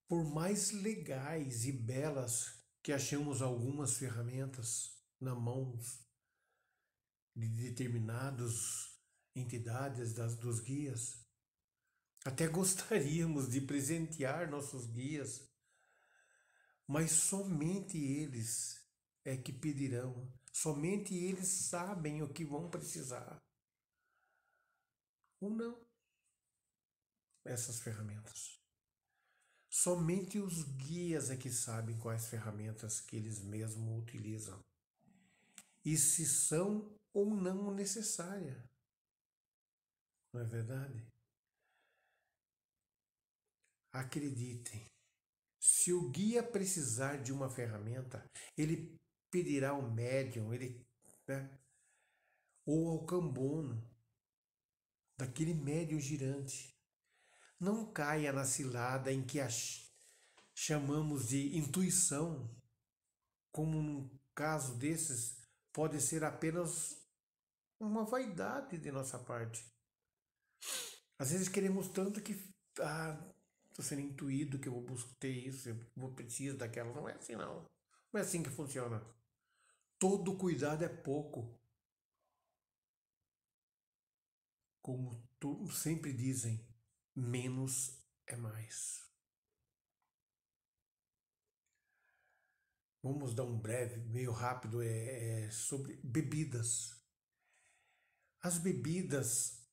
Por 0.09 0.25
mais 0.25 0.73
legais 0.73 1.67
e 1.67 1.73
belas 1.73 2.59
que 2.83 2.93
achamos 2.93 3.43
algumas 3.43 3.99
ferramentas 3.99 4.99
na 5.21 5.35
mãos 5.35 6.05
de 7.37 7.47
determinadas 7.47 8.99
entidades 9.35 10.13
das, 10.13 10.35
dos 10.37 10.61
guias. 10.61 11.25
Até 12.25 12.47
gostaríamos 12.49 13.49
de 13.51 13.61
presentear 13.61 14.51
nossos 14.51 14.87
guias, 14.87 15.49
mas 16.87 17.13
somente 17.13 17.97
eles 17.99 18.85
é 19.25 19.37
que 19.37 19.53
pedirão, 19.53 20.33
somente 20.53 21.15
eles 21.15 21.49
sabem 21.49 22.23
o 22.23 22.33
que 22.33 22.45
vão 22.45 22.71
precisar. 22.71 23.43
Ou 25.41 25.51
não. 25.51 25.87
Essas 27.45 27.81
ferramentas. 27.81 28.58
Somente 29.71 30.39
os 30.39 30.63
guias 30.63 31.31
é 31.31 31.37
que 31.37 31.51
sabem 31.51 31.99
quais 31.99 32.29
ferramentas 32.29 33.01
que 33.01 33.17
eles 33.17 33.41
mesmos 33.41 34.03
utilizam 34.03 34.59
e 35.85 35.97
se 35.97 36.27
são 36.27 36.95
ou 37.13 37.35
não 37.35 37.75
necessária. 37.75 38.63
Não 40.33 40.41
é 40.41 40.45
verdade? 40.45 41.07
Acreditem, 43.93 44.87
se 45.59 45.93
o 45.93 46.11
guia 46.11 46.43
precisar 46.43 47.23
de 47.23 47.33
uma 47.33 47.49
ferramenta, 47.49 48.25
ele 48.57 48.97
pedirá 49.31 49.71
ao 49.71 49.91
médium, 49.91 50.53
ele, 50.53 50.87
né, 51.27 51.59
ou 52.67 52.91
ao 52.91 53.07
cambono, 53.07 53.83
daquele 55.19 55.55
médium 55.55 55.99
girante. 55.99 56.78
Não 57.61 57.93
caia 57.93 58.33
na 58.33 58.45
cilada 58.45 59.13
em 59.13 59.23
que 59.23 59.41
a 59.41 59.49
chamamos 60.55 61.29
de 61.29 61.57
intuição, 61.57 62.51
como 63.53 63.81
num 63.81 64.19
caso 64.35 64.77
desses 64.77 65.37
pode 65.73 66.01
ser 66.01 66.25
apenas 66.25 67.01
uma 67.79 68.05
vaidade 68.05 68.77
de 68.77 68.91
nossa 68.91 69.19
parte. 69.19 69.65
Às 71.19 71.31
vezes 71.31 71.49
queremos 71.49 71.89
tanto 71.89 72.21
que 72.21 72.53
ah, 72.81 73.17
estou 73.71 73.85
sendo 73.85 74.01
intuído 74.01 74.59
que 74.59 74.69
eu 74.69 74.73
vou 74.73 74.83
buscar 74.83 75.29
isso, 75.29 75.69
eu 75.69 75.77
vou 75.97 76.13
preciso 76.13 76.57
daquela. 76.57 76.93
Não 76.93 77.09
é 77.09 77.15
assim 77.15 77.37
não. 77.37 77.65
Não 78.13 78.19
é 78.19 78.21
assim 78.21 78.43
que 78.43 78.51
funciona. 78.51 79.01
Todo 79.99 80.37
cuidado 80.37 80.85
é 80.85 80.89
pouco. 80.89 81.57
Como 84.83 85.23
sempre 85.71 86.13
dizem, 86.13 86.68
menos 87.19 87.99
é 88.27 88.37
mais. 88.37 89.07
Vamos 93.03 93.35
dar 93.35 93.45
um 93.45 93.59
breve, 93.59 93.97
meio 94.11 94.33
rápido, 94.33 94.83
é, 94.83 95.47
é 95.47 95.51
sobre 95.51 95.97
bebidas. 96.03 96.97
As 98.41 98.59
bebidas, 98.59 99.67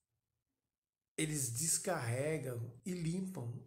eles 1.17 1.51
descarregam 1.51 2.79
e 2.85 2.93
limpam. 2.93 3.63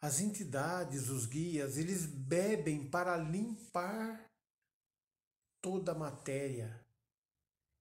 As 0.00 0.20
entidades, 0.20 1.08
os 1.08 1.26
guias, 1.26 1.76
eles 1.76 2.06
bebem 2.06 2.88
para 2.88 3.16
limpar 3.16 4.30
toda 5.60 5.92
a 5.92 5.98
matéria 5.98 6.85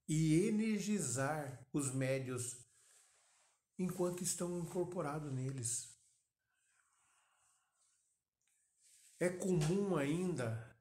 e 0.08 0.48
energizar 0.48 1.66
os 1.74 1.94
médios 1.94 2.58
enquanto 3.78 4.24
estão 4.24 4.60
incorporados 4.60 5.32
neles. 5.32 5.94
É 9.20 9.30
comum 9.30 9.96
ainda 9.96 10.76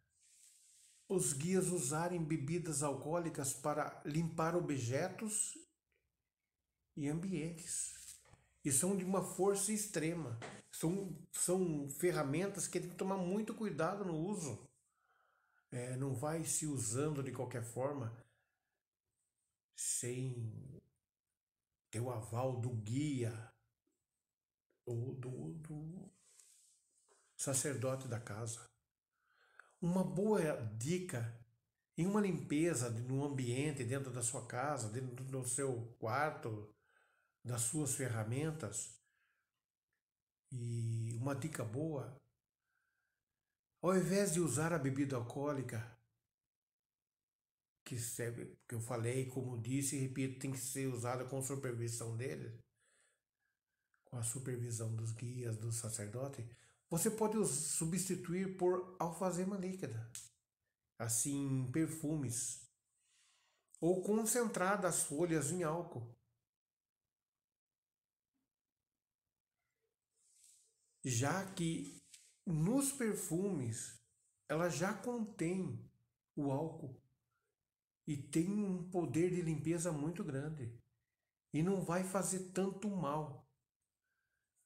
os 1.09 1.33
guias 1.33 1.69
usarem 1.69 2.23
bebidas 2.23 2.83
alcoólicas 2.83 3.53
para 3.53 4.03
limpar 4.05 4.57
objetos 4.57 5.57
e 6.97 7.09
ambientes. 7.09 7.95
E 8.65 8.73
são 8.73 8.97
de 8.97 9.05
uma 9.05 9.23
força 9.23 9.73
extrema. 9.73 10.39
São, 10.73 11.17
são 11.33 11.89
ferramentas 11.91 12.67
que 12.67 12.81
tem 12.81 12.91
que 12.91 12.97
tomar 12.97 13.19
muito 13.19 13.55
cuidado 13.55 14.05
no 14.05 14.17
uso. 14.17 14.67
É, 15.71 15.97
não 15.97 16.15
vai 16.15 16.45
se 16.45 16.67
usando 16.67 17.23
de 17.23 17.33
qualquer 17.33 17.63
forma 17.63 18.24
sem 19.75 20.83
ter 21.91 22.01
o 22.01 22.11
aval 22.11 22.61
do 22.61 22.71
guia 22.71 23.53
ou 24.87 25.15
do, 25.15 25.55
do 25.55 26.11
sacerdote 27.37 28.09
da 28.09 28.21
casa. 28.21 28.69
Uma 29.81 30.03
boa 30.03 30.41
dica 30.77 31.39
em 31.97 32.07
uma 32.07 32.21
limpeza 32.21 32.91
no 32.91 33.25
ambiente, 33.25 33.85
dentro 33.85 34.11
da 34.11 34.23
sua 34.23 34.47
casa, 34.47 34.89
dentro 34.89 35.25
do 35.25 35.47
seu 35.47 35.95
quarto, 35.99 36.75
das 37.45 37.63
suas 37.63 37.95
ferramentas. 37.95 38.99
E 40.51 41.17
uma 41.21 41.35
dica 41.35 41.65
boa, 41.65 42.21
ao 43.81 43.97
invés 43.97 44.33
de 44.33 44.41
usar 44.41 44.73
a 44.73 44.79
bebida 44.79 45.17
alcoólica, 45.17 45.94
que, 47.95 48.01
serve, 48.01 48.59
que 48.69 48.75
eu 48.75 48.81
falei, 48.81 49.27
como 49.27 49.61
disse 49.61 49.97
e 49.97 50.01
repito, 50.01 50.41
tem 50.41 50.51
que 50.51 50.59
ser 50.59 50.87
usada 50.89 51.25
com 51.25 51.41
supervisão 51.41 52.17
dele, 52.17 52.59
com 54.05 54.17
a 54.17 54.23
supervisão 54.23 54.95
dos 54.95 55.13
guias, 55.13 55.57
do 55.57 55.71
sacerdote, 55.71 56.45
você 56.91 57.11
pode 57.11 57.37
substituir 57.47 58.57
por 58.57 58.97
alfazema 58.99 59.57
líquida, 59.57 60.11
assim 60.99 61.71
perfumes, 61.71 62.69
ou 63.81 64.03
concentradas 64.03 65.05
folhas 65.05 65.53
em 65.53 65.63
álcool. 65.63 66.13
Já 71.05 71.53
que 71.53 72.03
nos 72.45 72.91
perfumes 72.91 74.01
ela 74.49 74.69
já 74.69 74.93
contém 74.95 75.79
o 76.35 76.51
álcool 76.51 77.04
e 78.07 78.17
tem 78.17 78.49
um 78.51 78.91
poder 78.91 79.31
de 79.31 79.41
limpeza 79.41 79.91
muito 79.91 80.23
grande 80.23 80.79
e 81.53 81.63
não 81.63 81.85
vai 81.85 82.05
fazer 82.05 82.51
tanto 82.53 82.91
mal 82.91 83.49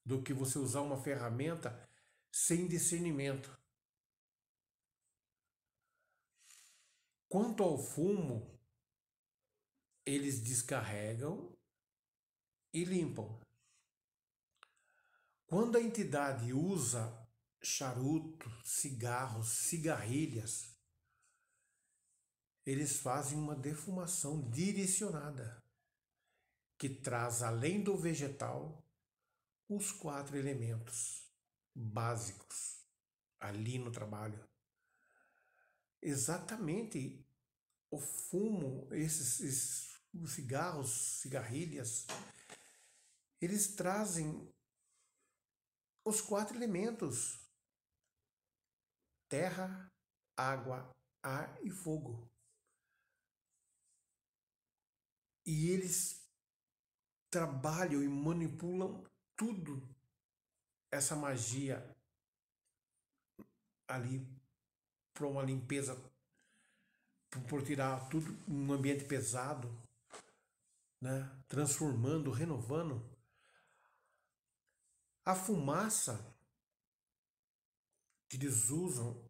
do 0.04 0.22
que 0.22 0.32
você 0.32 0.58
usar 0.58 0.80
uma 0.80 1.02
ferramenta 1.02 1.88
sem 2.32 2.66
discernimento. 2.66 3.56
Quanto 7.28 7.62
ao 7.62 7.78
fumo, 7.78 8.58
eles 10.06 10.40
descarregam 10.40 11.54
e 12.72 12.84
limpam. 12.84 13.38
Quando 15.46 15.76
a 15.76 15.82
entidade 15.82 16.52
usa 16.54 17.28
charuto, 17.62 18.50
cigarros, 18.64 19.48
cigarrilhas, 19.48 20.77
eles 22.70 22.98
fazem 22.98 23.38
uma 23.38 23.56
defumação 23.56 24.50
direcionada 24.50 25.64
que 26.76 26.86
traz 26.86 27.42
além 27.42 27.82
do 27.82 27.96
vegetal 27.96 28.86
os 29.66 29.90
quatro 29.90 30.36
elementos 30.36 31.26
básicos 31.74 32.84
ali 33.40 33.78
no 33.78 33.90
trabalho. 33.90 34.46
Exatamente 36.02 37.26
o 37.90 37.98
fumo, 37.98 38.86
esses, 38.92 39.40
esses 39.40 40.02
cigarros, 40.26 41.20
cigarrilhas, 41.22 42.06
eles 43.40 43.76
trazem 43.76 44.46
os 46.04 46.20
quatro 46.20 46.54
elementos: 46.54 47.40
terra, 49.26 49.90
água, 50.36 50.94
ar 51.22 51.58
e 51.62 51.70
fogo. 51.70 52.30
E 55.48 55.70
eles 55.70 56.30
trabalham 57.30 58.02
e 58.02 58.06
manipulam 58.06 59.02
tudo 59.34 59.82
essa 60.92 61.16
magia 61.16 61.96
ali 63.88 64.30
para 65.14 65.26
uma 65.26 65.42
limpeza, 65.42 65.96
por 67.48 67.64
tirar 67.64 68.10
tudo 68.10 68.30
um 68.46 68.70
ambiente 68.74 69.06
pesado, 69.06 69.74
né? 71.00 71.26
transformando, 71.48 72.30
renovando. 72.30 73.02
A 75.24 75.34
fumaça 75.34 76.36
que 78.28 78.36
eles 78.36 78.68
usam, 78.68 79.26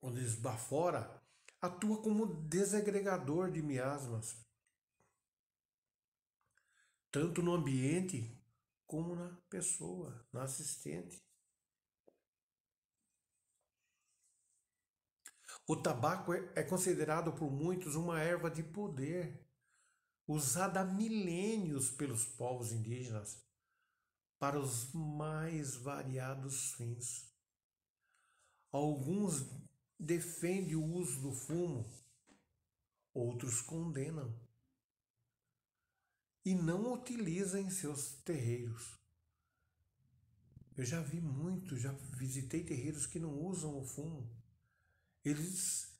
quando 0.00 0.18
eles 0.18 0.34
bafora, 0.34 1.22
atua 1.60 2.02
como 2.02 2.26
desagregador 2.48 3.52
de 3.52 3.62
miasmas, 3.62 4.49
tanto 7.10 7.42
no 7.42 7.54
ambiente 7.54 8.40
como 8.86 9.14
na 9.14 9.30
pessoa, 9.48 10.26
na 10.32 10.44
assistente. 10.44 11.22
O 15.66 15.76
tabaco 15.76 16.32
é, 16.32 16.52
é 16.56 16.62
considerado 16.62 17.32
por 17.32 17.50
muitos 17.50 17.94
uma 17.94 18.20
erva 18.20 18.50
de 18.50 18.62
poder, 18.62 19.46
usada 20.26 20.80
há 20.80 20.84
milênios 20.84 21.90
pelos 21.90 22.24
povos 22.24 22.72
indígenas 22.72 23.44
para 24.38 24.58
os 24.58 24.92
mais 24.92 25.76
variados 25.76 26.72
fins. 26.72 27.30
Alguns 28.72 29.44
defendem 29.98 30.76
o 30.76 30.84
uso 30.84 31.20
do 31.20 31.32
fumo, 31.32 31.84
outros 33.12 33.60
condenam 33.60 34.34
e 36.44 36.54
não 36.54 36.92
utilizam 36.92 37.60
em 37.60 37.70
seus 37.70 38.12
terreiros. 38.24 38.98
Eu 40.76 40.84
já 40.84 41.00
vi 41.00 41.20
muito, 41.20 41.76
já 41.76 41.92
visitei 42.16 42.64
terreiros 42.64 43.06
que 43.06 43.18
não 43.18 43.38
usam 43.38 43.78
o 43.78 43.84
fumo. 43.84 44.28
Eles, 45.24 45.92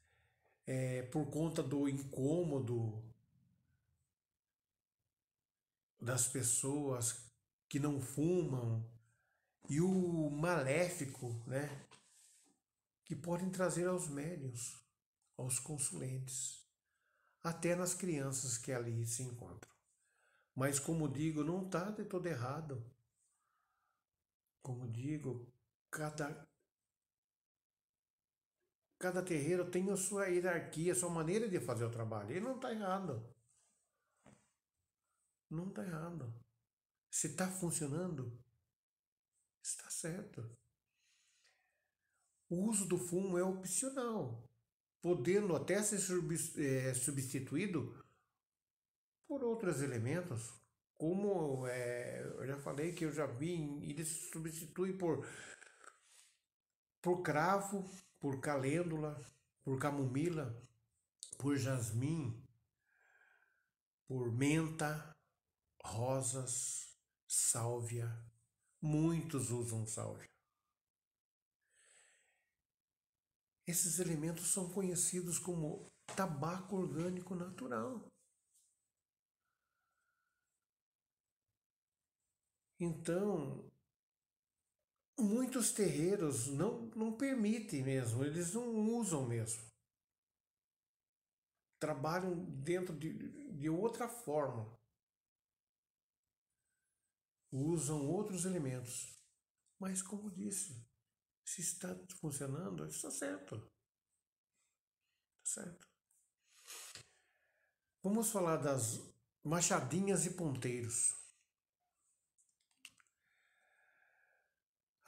é, 0.66 1.02
por 1.02 1.26
conta 1.26 1.62
do 1.62 1.88
incômodo 1.88 3.04
das 6.00 6.26
pessoas 6.26 7.22
que 7.68 7.78
não 7.78 8.00
fumam 8.00 8.82
e 9.68 9.80
o 9.80 10.30
maléfico, 10.30 11.28
né, 11.46 11.86
que 13.04 13.14
podem 13.14 13.50
trazer 13.50 13.86
aos 13.86 14.08
médios, 14.08 14.80
aos 15.36 15.58
consulentes, 15.58 16.64
até 17.42 17.76
nas 17.76 17.94
crianças 17.94 18.56
que 18.56 18.72
ali 18.72 19.06
se 19.06 19.22
encontram. 19.22 19.70
Mas 20.54 20.78
como 20.78 21.08
digo, 21.08 21.44
não 21.44 21.64
está 21.64 21.90
de 21.90 22.04
todo 22.04 22.26
errado. 22.26 22.84
Como 24.62 24.86
digo, 24.88 25.52
cada 25.90 26.46
cada 28.98 29.22
terreiro 29.22 29.70
tem 29.70 29.90
a 29.90 29.96
sua 29.96 30.26
hierarquia, 30.26 30.92
a 30.92 30.94
sua 30.94 31.08
maneira 31.08 31.48
de 31.48 31.58
fazer 31.58 31.84
o 31.84 31.90
trabalho. 31.90 32.36
E 32.36 32.40
não 32.40 32.56
está 32.56 32.70
errado. 32.70 33.34
Não 35.48 35.68
está 35.68 35.82
errado. 35.82 36.34
Se 37.10 37.28
está 37.28 37.50
funcionando, 37.50 38.38
está 39.62 39.88
certo. 39.90 40.48
O 42.48 42.68
uso 42.68 42.86
do 42.86 42.98
fumo 42.98 43.38
é 43.38 43.42
opcional, 43.42 44.46
podendo 45.00 45.56
até 45.56 45.82
ser 45.82 46.00
é, 46.58 46.92
substituído 46.92 48.04
por 49.30 49.44
outros 49.44 49.80
elementos, 49.80 50.60
como 50.98 51.64
é, 51.68 52.20
eu 52.20 52.44
já 52.48 52.58
falei 52.58 52.92
que 52.92 53.04
eu 53.04 53.12
já 53.12 53.26
vi, 53.26 53.62
ele 53.88 54.04
se 54.04 54.28
substitui 54.28 54.98
por, 54.98 55.24
por 57.00 57.22
cravo, 57.22 57.88
por 58.18 58.40
calêndula, 58.40 59.16
por 59.62 59.78
camomila, 59.78 60.60
por 61.38 61.56
jasmim, 61.56 62.44
por 64.08 64.32
menta, 64.32 65.16
rosas, 65.84 66.98
sálvia. 67.28 68.10
Muitos 68.82 69.52
usam 69.52 69.86
sálvia. 69.86 70.28
Esses 73.64 74.00
elementos 74.00 74.52
são 74.52 74.72
conhecidos 74.72 75.38
como 75.38 75.88
tabaco 76.16 76.74
orgânico 76.74 77.36
natural. 77.36 78.09
Então, 82.80 83.70
muitos 85.18 85.70
terreiros 85.72 86.46
não, 86.48 86.86
não 86.96 87.16
permitem 87.16 87.84
mesmo, 87.84 88.24
eles 88.24 88.54
não 88.54 88.68
usam 88.96 89.28
mesmo. 89.28 89.62
Trabalham 91.78 92.34
dentro 92.62 92.98
de, 92.98 93.12
de 93.52 93.68
outra 93.68 94.08
forma 94.08 94.80
usam 97.52 98.08
outros 98.08 98.44
elementos. 98.44 99.14
Mas, 99.78 100.02
como 100.02 100.30
disse, 100.30 100.86
se 101.44 101.62
está 101.62 101.88
funcionando, 102.20 102.86
está 102.86 103.10
certo. 103.10 103.56
Está 105.42 105.62
certo. 105.62 105.88
Vamos 108.02 108.30
falar 108.30 108.56
das 108.58 108.98
machadinhas 109.44 110.26
e 110.26 110.34
ponteiros. 110.34 111.19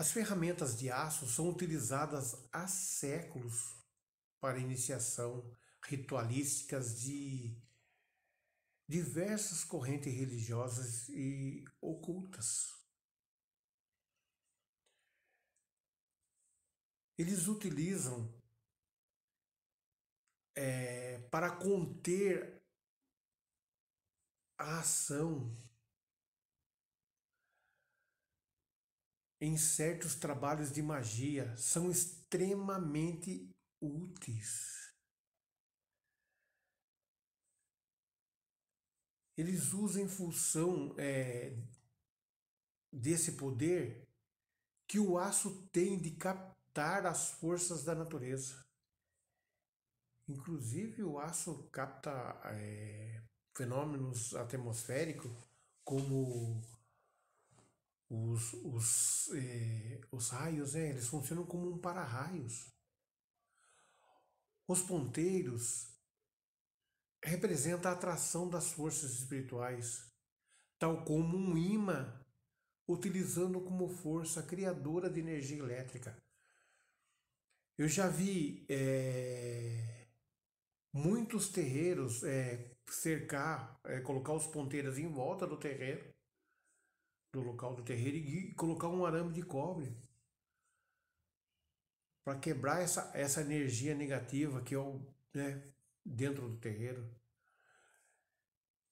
As 0.03 0.11
ferramentas 0.11 0.77
de 0.77 0.91
aço 0.91 1.29
são 1.29 1.49
utilizadas 1.49 2.35
há 2.53 2.67
séculos 2.67 3.77
para 4.41 4.59
iniciação 4.59 5.49
ritualísticas 5.81 7.01
de 7.01 7.57
diversas 8.89 9.63
correntes 9.63 10.13
religiosas 10.13 11.09
e 11.09 11.65
ocultas. 11.81 12.75
Eles 17.17 17.47
utilizam 17.47 18.29
é, 20.57 21.19
para 21.31 21.49
conter 21.55 22.61
a 24.59 24.81
ação 24.81 25.57
em 29.43 29.57
certos 29.57 30.15
trabalhos 30.15 30.73
de 30.73 30.81
magia, 30.81 31.55
são 31.57 31.91
extremamente 31.91 33.51
úteis. 33.81 34.83
eles 39.37 39.73
usam 39.73 40.03
em 40.03 40.09
função 40.09 40.95
é, 40.99 41.57
desse 42.93 43.33
poder 43.33 44.07
que 44.87 44.99
o 44.99 45.19
aço 45.19 45.67
tem 45.73 45.99
de 45.99 46.11
captar 46.13 47.07
as 47.07 47.31
forças 47.33 47.83
da 47.83 47.95
natureza. 47.95 48.65
Inclusive, 50.29 51.03
o 51.03 51.19
aço 51.19 51.69
capta 51.71 52.11
é, 52.45 53.23
fenômenos 53.57 54.35
atmosféricos 54.35 55.33
como 55.85 56.61
os, 58.15 58.53
os, 58.53 59.31
é, 59.33 60.01
os 60.13 60.29
raios, 60.29 60.75
é, 60.75 60.91
eles 60.91 61.09
funcionam 61.09 61.47
como 61.47 61.73
um 61.73 61.79
para-raios. 61.79 62.71
Os 64.69 64.83
ponteiros 64.83 65.89
representam 67.25 67.91
a 67.91 67.95
atração 67.95 68.51
das 68.51 68.71
forças 68.73 69.13
espirituais, 69.13 70.07
tal 70.79 71.05
como 71.07 71.39
um 71.39 71.57
imã 71.57 72.21
utilizando 72.87 73.63
como 73.63 73.89
força 73.89 74.43
criadora 74.43 75.09
de 75.09 75.21
energia 75.21 75.59
elétrica. 75.59 76.15
Eu 77.79 77.89
já 77.89 78.09
vi 78.09 78.67
é, 78.69 80.07
muitos 80.93 81.49
terreiros 81.49 82.23
é, 82.25 82.77
cercar, 82.87 83.81
é, 83.85 84.01
colocar 84.01 84.35
os 84.35 84.47
ponteiras 84.47 84.99
em 84.99 85.11
volta 85.11 85.47
do 85.47 85.57
terreiro, 85.57 86.12
do 87.33 87.41
local 87.41 87.75
do 87.75 87.83
terreiro 87.83 88.17
e 88.17 88.55
colocar 88.55 88.89
um 88.89 89.07
arame 89.07 89.33
de 89.33 89.43
cobre 89.43 89.97
para 92.23 92.39
quebrar 92.39 92.83
essa, 92.83 93.11
essa 93.15 93.41
energia 93.41 93.95
negativa 93.95 94.61
que 94.63 94.75
é 94.75 94.79
o, 94.79 95.01
né, 95.35 95.73
dentro 96.05 96.49
do 96.49 96.59
terreiro. 96.59 97.11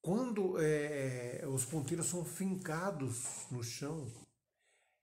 Quando 0.01 0.59
é, 0.59 1.47
os 1.47 1.63
ponteiros 1.63 2.07
são 2.07 2.25
fincados 2.25 3.47
no 3.51 3.63
chão, 3.63 4.11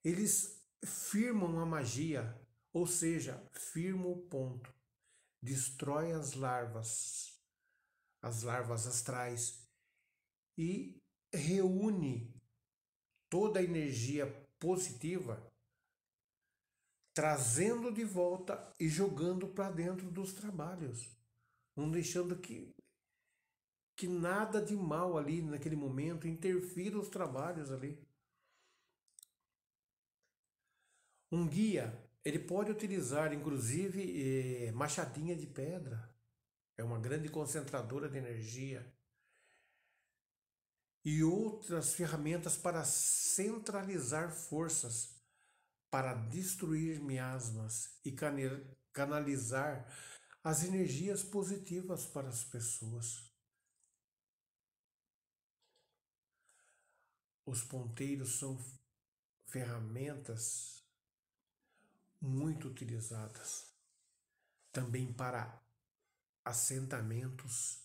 eles 0.04 0.60
firmam 0.84 1.60
a 1.60 1.66
magia, 1.66 2.36
ou 2.72 2.86
seja, 2.86 3.40
firma 3.52 4.08
o 4.08 4.16
ponto, 4.26 4.74
destrói 5.40 6.12
as 6.12 6.34
larvas, 6.34 7.40
as 8.20 8.42
larvas 8.42 8.86
astrais 8.86 9.64
e 10.56 11.00
reúne 11.32 12.37
toda 13.28 13.60
a 13.60 13.62
energia 13.62 14.26
positiva, 14.58 15.42
trazendo 17.14 17.92
de 17.92 18.04
volta 18.04 18.72
e 18.78 18.88
jogando 18.88 19.48
para 19.48 19.70
dentro 19.70 20.10
dos 20.10 20.32
trabalhos, 20.32 21.10
não 21.76 21.90
deixando 21.90 22.36
que 22.36 22.72
que 23.96 24.06
nada 24.06 24.62
de 24.62 24.76
mal 24.76 25.18
ali 25.18 25.42
naquele 25.42 25.74
momento 25.74 26.28
interfira 26.28 26.96
os 26.96 27.08
trabalhos 27.08 27.72
ali. 27.72 28.00
Um 31.32 31.48
guia, 31.48 32.00
ele 32.24 32.38
pode 32.38 32.70
utilizar 32.70 33.32
inclusive 33.34 34.68
eh, 34.68 34.70
machadinha 34.70 35.34
de 35.34 35.48
pedra, 35.48 36.08
é 36.76 36.84
uma 36.84 37.00
grande 37.00 37.28
concentradora 37.28 38.08
de 38.08 38.18
energia, 38.18 38.86
e 41.08 41.24
outras 41.24 41.94
ferramentas 41.94 42.58
para 42.58 42.84
centralizar 42.84 44.30
forças, 44.30 45.16
para 45.90 46.12
destruir 46.12 47.00
miasmas 47.00 47.98
e 48.04 48.14
canalizar 48.92 49.90
as 50.44 50.62
energias 50.64 51.22
positivas 51.22 52.04
para 52.04 52.28
as 52.28 52.44
pessoas. 52.44 53.24
Os 57.46 57.62
ponteiros 57.62 58.38
são 58.38 58.62
ferramentas 59.46 60.84
muito 62.20 62.68
utilizadas 62.68 63.72
também 64.70 65.10
para 65.10 65.58
assentamentos, 66.44 67.82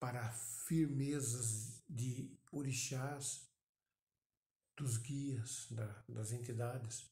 para 0.00 0.32
firmezas 0.32 1.82
de 1.86 2.37
orixás, 2.52 3.48
dos 4.76 4.96
guias, 4.96 5.66
da, 5.70 6.04
das 6.08 6.32
entidades. 6.32 7.10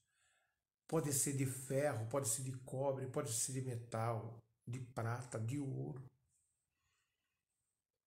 Pode 0.86 1.12
ser 1.12 1.36
de 1.36 1.46
ferro, 1.46 2.08
pode 2.08 2.28
ser 2.28 2.44
de 2.44 2.52
cobre, 2.58 3.06
pode 3.08 3.32
ser 3.32 3.52
de 3.52 3.62
metal, 3.62 4.38
de 4.66 4.80
prata, 4.80 5.38
de 5.38 5.58
ouro. 5.58 6.04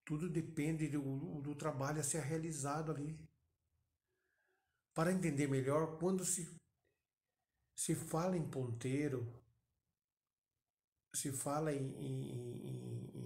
Tudo 0.05 0.29
depende 0.29 0.87
do, 0.87 1.41
do 1.41 1.53
trabalho 1.55 1.99
a 1.99 2.03
ser 2.03 2.21
realizado 2.21 2.91
ali. 2.91 3.19
Para 4.93 5.11
entender 5.11 5.47
melhor, 5.47 5.99
quando 5.99 6.25
se, 6.25 6.55
se 7.75 7.95
fala 7.95 8.35
em 8.35 8.49
ponteiro, 8.49 9.39
se 11.13 11.31
fala 11.31 11.73
em, 11.73 11.93
em, 11.95 12.31
em, 12.65 13.19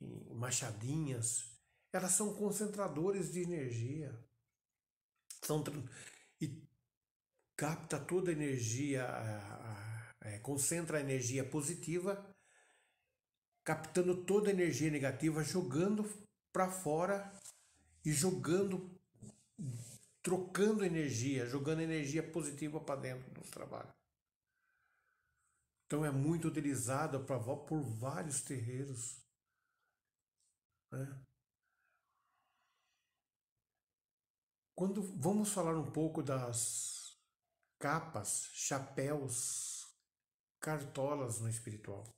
em 0.00 0.34
machadinhas, 0.34 1.49
elas 1.92 2.12
são 2.12 2.34
concentradores 2.34 3.32
de 3.32 3.42
energia. 3.42 4.16
São, 5.42 5.64
e 6.40 6.62
capta 7.56 7.98
toda 7.98 8.30
a 8.30 8.34
energia, 8.34 9.06
é, 10.20 10.38
concentra 10.38 10.98
a 10.98 11.00
energia 11.00 11.44
positiva, 11.44 12.24
captando 13.64 14.24
toda 14.24 14.48
a 14.48 14.52
energia 14.52 14.90
negativa, 14.90 15.42
jogando 15.42 16.08
para 16.52 16.70
fora 16.70 17.32
e 18.04 18.12
jogando 18.12 18.98
trocando 20.22 20.84
energia, 20.84 21.46
jogando 21.46 21.80
energia 21.80 22.22
positiva 22.22 22.80
para 22.80 23.00
dentro 23.00 23.30
do 23.32 23.42
trabalho. 23.50 23.92
Então 25.86 26.04
é 26.04 26.10
muito 26.10 26.46
utilizado 26.46 27.24
pra, 27.24 27.38
por 27.38 27.80
vários 27.80 28.42
terreiros. 28.42 29.18
Né? 30.92 31.20
Quando 34.80 35.02
vamos 35.02 35.52
falar 35.52 35.76
um 35.76 35.92
pouco 35.92 36.22
das 36.22 37.14
capas, 37.78 38.48
chapéus, 38.54 39.86
cartolas 40.58 41.38
no 41.38 41.50
espiritual. 41.50 42.08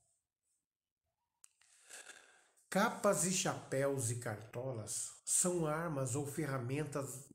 Capas 2.70 3.24
e 3.24 3.32
chapéus 3.32 4.12
e 4.12 4.20
cartolas 4.20 5.10
são 5.24 5.66
armas 5.66 6.14
ou 6.14 6.24
ferramentas 6.24 7.28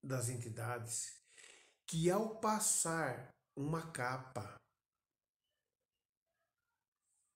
das 0.00 0.28
entidades 0.28 1.20
que, 1.84 2.08
ao 2.08 2.38
passar 2.38 3.34
uma 3.56 3.90
capa 3.90 4.54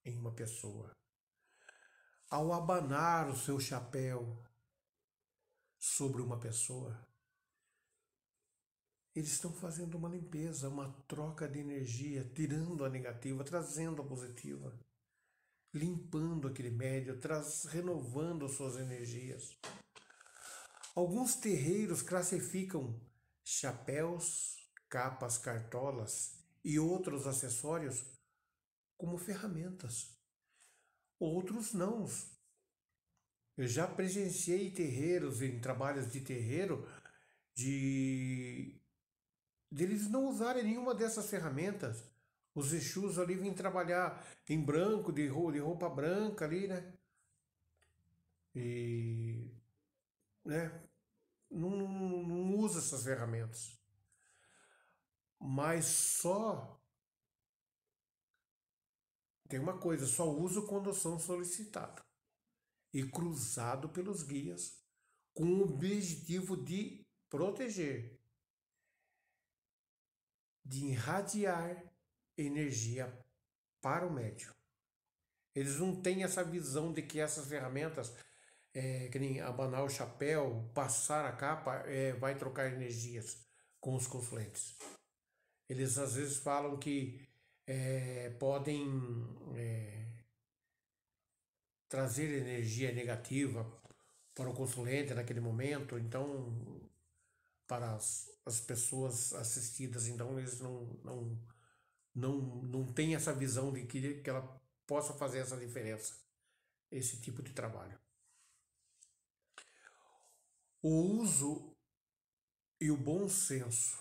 em 0.05 0.17
uma 0.17 0.33
pessoa, 0.33 0.93
ao 2.31 2.53
abanar 2.53 3.29
o 3.29 3.37
seu 3.37 3.59
chapéu 3.59 4.47
sobre 5.77 6.23
uma 6.23 6.39
pessoa, 6.39 7.06
eles 9.17 9.33
estão 9.33 9.51
fazendo 9.51 9.97
uma 9.97 10.11
limpeza, 10.11 10.69
uma 10.69 10.93
troca 11.09 11.49
de 11.49 11.59
energia, 11.59 12.23
tirando 12.35 12.85
a 12.85 12.91
negativa, 12.91 13.43
trazendo 13.43 14.03
a 14.03 14.05
positiva, 14.05 14.79
limpando 15.73 16.47
aquele 16.47 16.71
médio, 16.71 17.19
traz, 17.19 17.65
renovando 17.65 18.47
suas 18.47 18.77
energias. 18.77 19.59
Alguns 20.95 21.35
terreiros 21.37 22.03
classificam 22.03 23.01
chapéus, 23.43 24.57
capas, 24.87 25.39
cartolas 25.39 26.39
e 26.63 26.79
outros 26.79 27.27
acessórios 27.27 28.05
como 28.99 29.17
ferramentas. 29.17 30.15
Outros 31.19 31.73
não. 31.73 32.07
Eu 33.57 33.67
já 33.67 33.87
presenciei 33.87 34.71
terreiros 34.71 35.41
em 35.41 35.59
trabalhos 35.59 36.13
de 36.13 36.21
terreiro 36.21 36.87
de, 37.55 38.79
de 39.77 39.85
eles 39.85 40.09
não 40.09 40.27
usarem 40.27 40.65
nenhuma 40.65 40.95
dessas 40.95 41.29
ferramentas. 41.29 42.03
Os 42.55 42.73
Exus 42.73 43.19
ali 43.19 43.35
vêm 43.35 43.53
trabalhar 43.53 44.27
em 44.49 44.59
branco, 44.65 45.13
de 45.13 45.29
roupa, 45.29 45.53
de 45.53 45.59
roupa 45.59 45.89
branca 45.91 46.47
ali, 46.47 46.67
né? 46.67 46.95
E 48.55 49.51
né? 50.43 50.83
Não, 51.51 51.71
não, 51.71 51.89
não 52.23 52.57
usa 52.57 52.79
essas 52.79 53.05
ferramentas. 53.05 53.79
Mas 55.39 55.85
só 55.85 56.81
tem 59.47 59.61
uma 59.61 59.79
coisa, 59.79 60.07
só 60.07 60.27
uso 60.31 60.67
quando 60.67 60.95
são 60.95 61.21
solicitado 61.21 62.03
e 62.95 63.05
cruzado 63.05 63.91
pelos 63.91 64.23
guias 64.23 64.83
com 65.35 65.45
o 65.45 65.65
objetivo 65.65 66.57
de 66.57 67.07
proteger, 67.29 68.16
de 70.67 70.87
irradiar 70.87 71.83
energia 72.37 73.13
para 73.81 74.07
o 74.07 74.13
médium. 74.13 74.53
Eles 75.55 75.79
não 75.79 76.03
têm 76.03 76.25
essa 76.25 76.45
visão 76.45 76.93
de 76.93 77.03
que 77.03 77.21
essas 77.21 77.47
ferramentas 77.47 78.13
é, 78.75 79.09
que 79.09 79.19
nem 79.19 79.41
abanar 79.41 79.85
o 79.85 79.89
chapéu, 79.89 80.71
passar 80.75 81.25
a 81.25 81.33
capa, 81.33 81.77
é, 81.87 82.13
vai 82.13 82.35
trocar 82.37 82.73
energias. 82.73 83.45
com 83.81 83.95
os 83.95 84.07
consulentes. 84.09 84.77
Eles 85.69 85.97
às 85.99 86.15
vezes 86.17 86.39
falam 86.39 86.77
que 86.77 87.21
é, 87.67 88.31
podem 88.31 88.85
é, 89.55 90.07
trazer 91.89 92.29
energia 92.41 92.93
negativa 92.93 93.65
para 94.35 94.51
o 94.51 94.55
consulente 94.55 95.15
naquele 95.15 95.41
momento, 95.41 95.99
então 95.99 96.53
para 97.67 97.95
as, 97.95 98.31
as 98.45 98.61
pessoas 98.61 99.33
assistidas, 99.35 100.07
então 100.07 100.39
eles 100.39 100.61
não, 100.61 100.85
não, 101.05 101.43
não, 102.15 102.39
não 102.63 102.93
têm 102.93 103.15
essa 103.15 103.33
visão 103.33 103.73
de 103.73 103.85
que, 103.87 104.23
que 104.23 104.31
ela 104.31 104.43
possa 104.87 105.13
fazer 105.15 105.39
essa 105.39 105.57
diferença, 105.57 106.17
esse 106.91 107.21
tipo 107.21 107.43
de 107.43 107.53
trabalho. 107.53 107.99
O 110.83 111.21
uso 111.21 111.77
e 112.81 112.91
o 112.91 112.97
bom 112.97 113.29
senso 113.29 113.99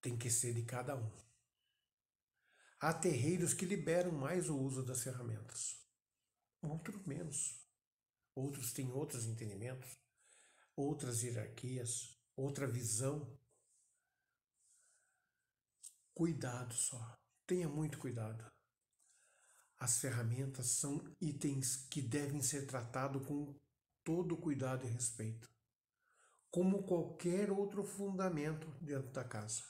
tem 0.00 0.16
que 0.16 0.30
ser 0.30 0.54
de 0.54 0.62
cada 0.64 0.96
um. 0.96 1.10
Há 2.80 2.94
terreiros 2.94 3.52
que 3.52 3.66
liberam 3.66 4.10
mais 4.10 4.48
o 4.48 4.56
uso 4.58 4.82
das 4.82 5.02
ferramentas, 5.02 5.78
outros 6.62 7.04
menos. 7.04 7.59
Outros 8.34 8.72
têm 8.72 8.90
outros 8.92 9.26
entendimentos, 9.26 9.98
outras 10.76 11.22
hierarquias, 11.22 12.16
outra 12.36 12.66
visão. 12.66 13.38
Cuidado 16.14 16.74
só, 16.74 17.18
tenha 17.46 17.68
muito 17.68 17.98
cuidado. 17.98 18.50
As 19.78 19.98
ferramentas 19.98 20.66
são 20.72 21.02
itens 21.20 21.88
que 21.88 22.02
devem 22.02 22.42
ser 22.42 22.66
tratados 22.66 23.26
com 23.26 23.58
todo 24.04 24.36
cuidado 24.36 24.86
e 24.86 24.90
respeito, 24.90 25.50
como 26.50 26.82
qualquer 26.84 27.50
outro 27.50 27.82
fundamento 27.82 28.70
dentro 28.82 29.10
da 29.10 29.24
casa. 29.24 29.62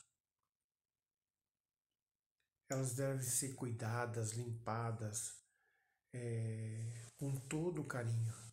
Elas 2.68 2.94
devem 2.94 3.22
ser 3.22 3.54
cuidadas, 3.54 4.32
limpadas, 4.32 5.40
é, 6.12 7.12
com 7.16 7.34
todo 7.48 7.86
carinho. 7.86 8.49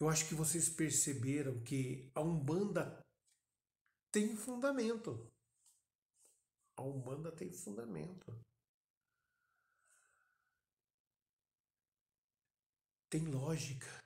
Eu 0.00 0.08
acho 0.08 0.28
que 0.28 0.34
vocês 0.34 0.68
perceberam 0.68 1.62
que 1.64 2.10
a 2.14 2.20
Umbanda 2.20 3.04
tem 4.12 4.36
fundamento. 4.36 5.28
A 6.76 6.82
Umbanda 6.82 7.32
tem 7.32 7.52
fundamento. 7.52 8.32
Tem 13.10 13.26
lógica. 13.26 14.04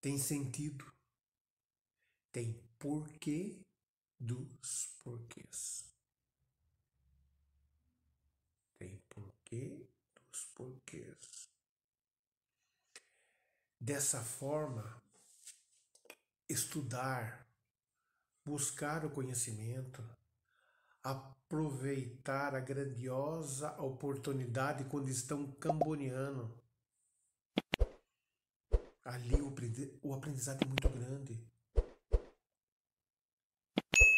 Tem 0.00 0.18
sentido. 0.18 0.92
Tem 2.32 2.52
porquê 2.78 3.62
dos 4.18 4.86
porquês. 5.04 5.88
Tem 8.76 8.98
porquê 9.08 9.86
dos 10.16 10.46
porquês. 10.46 11.41
Dessa 13.84 14.22
forma, 14.22 15.02
estudar, 16.48 17.44
buscar 18.44 19.04
o 19.04 19.10
conhecimento, 19.10 20.08
aproveitar 21.02 22.54
a 22.54 22.60
grandiosa 22.60 23.72
oportunidade 23.82 24.84
quando 24.84 25.08
estão 25.08 25.50
camboneando. 25.54 26.56
Ali 29.04 29.42
o 30.00 30.14
aprendizado 30.14 30.62
é 30.62 30.64
muito 30.64 30.88
grande. 30.88 31.44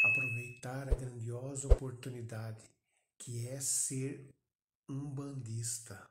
Aproveitar 0.05 0.91
a 0.91 0.95
grandiosa 0.95 1.69
oportunidade 1.69 2.71
que 3.17 3.49
é 3.49 3.59
ser 3.63 4.29
um 4.87 5.09
bandista. 5.09 6.07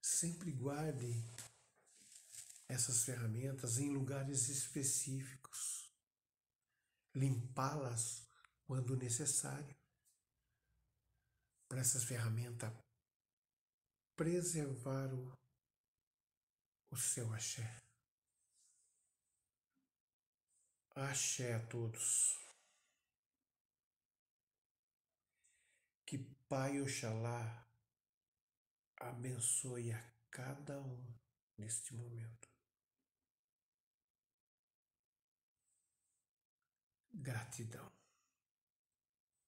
Sempre 0.00 0.50
guarde 0.52 1.12
essas 2.68 3.04
ferramentas 3.04 3.78
em 3.78 3.90
lugares 3.90 4.48
específicos 4.48 5.80
limpá-las 7.14 8.26
quando 8.66 8.96
necessário. 8.96 9.74
Para 11.68 11.80
essas 11.80 12.04
ferramentas 12.04 12.72
preservar 14.16 15.12
o, 15.14 15.32
o 16.90 16.96
seu 16.96 17.32
axé. 17.32 17.80
Axé 20.96 21.54
a 21.54 21.66
todos. 21.66 22.38
Que 26.04 26.18
Pai 26.48 26.80
Oxalá 26.80 27.69
abençoe 29.00 29.92
a 29.92 30.12
cada 30.30 30.80
um 30.80 31.14
neste 31.58 31.94
momento. 31.94 32.48
Gratidão. 37.12 37.99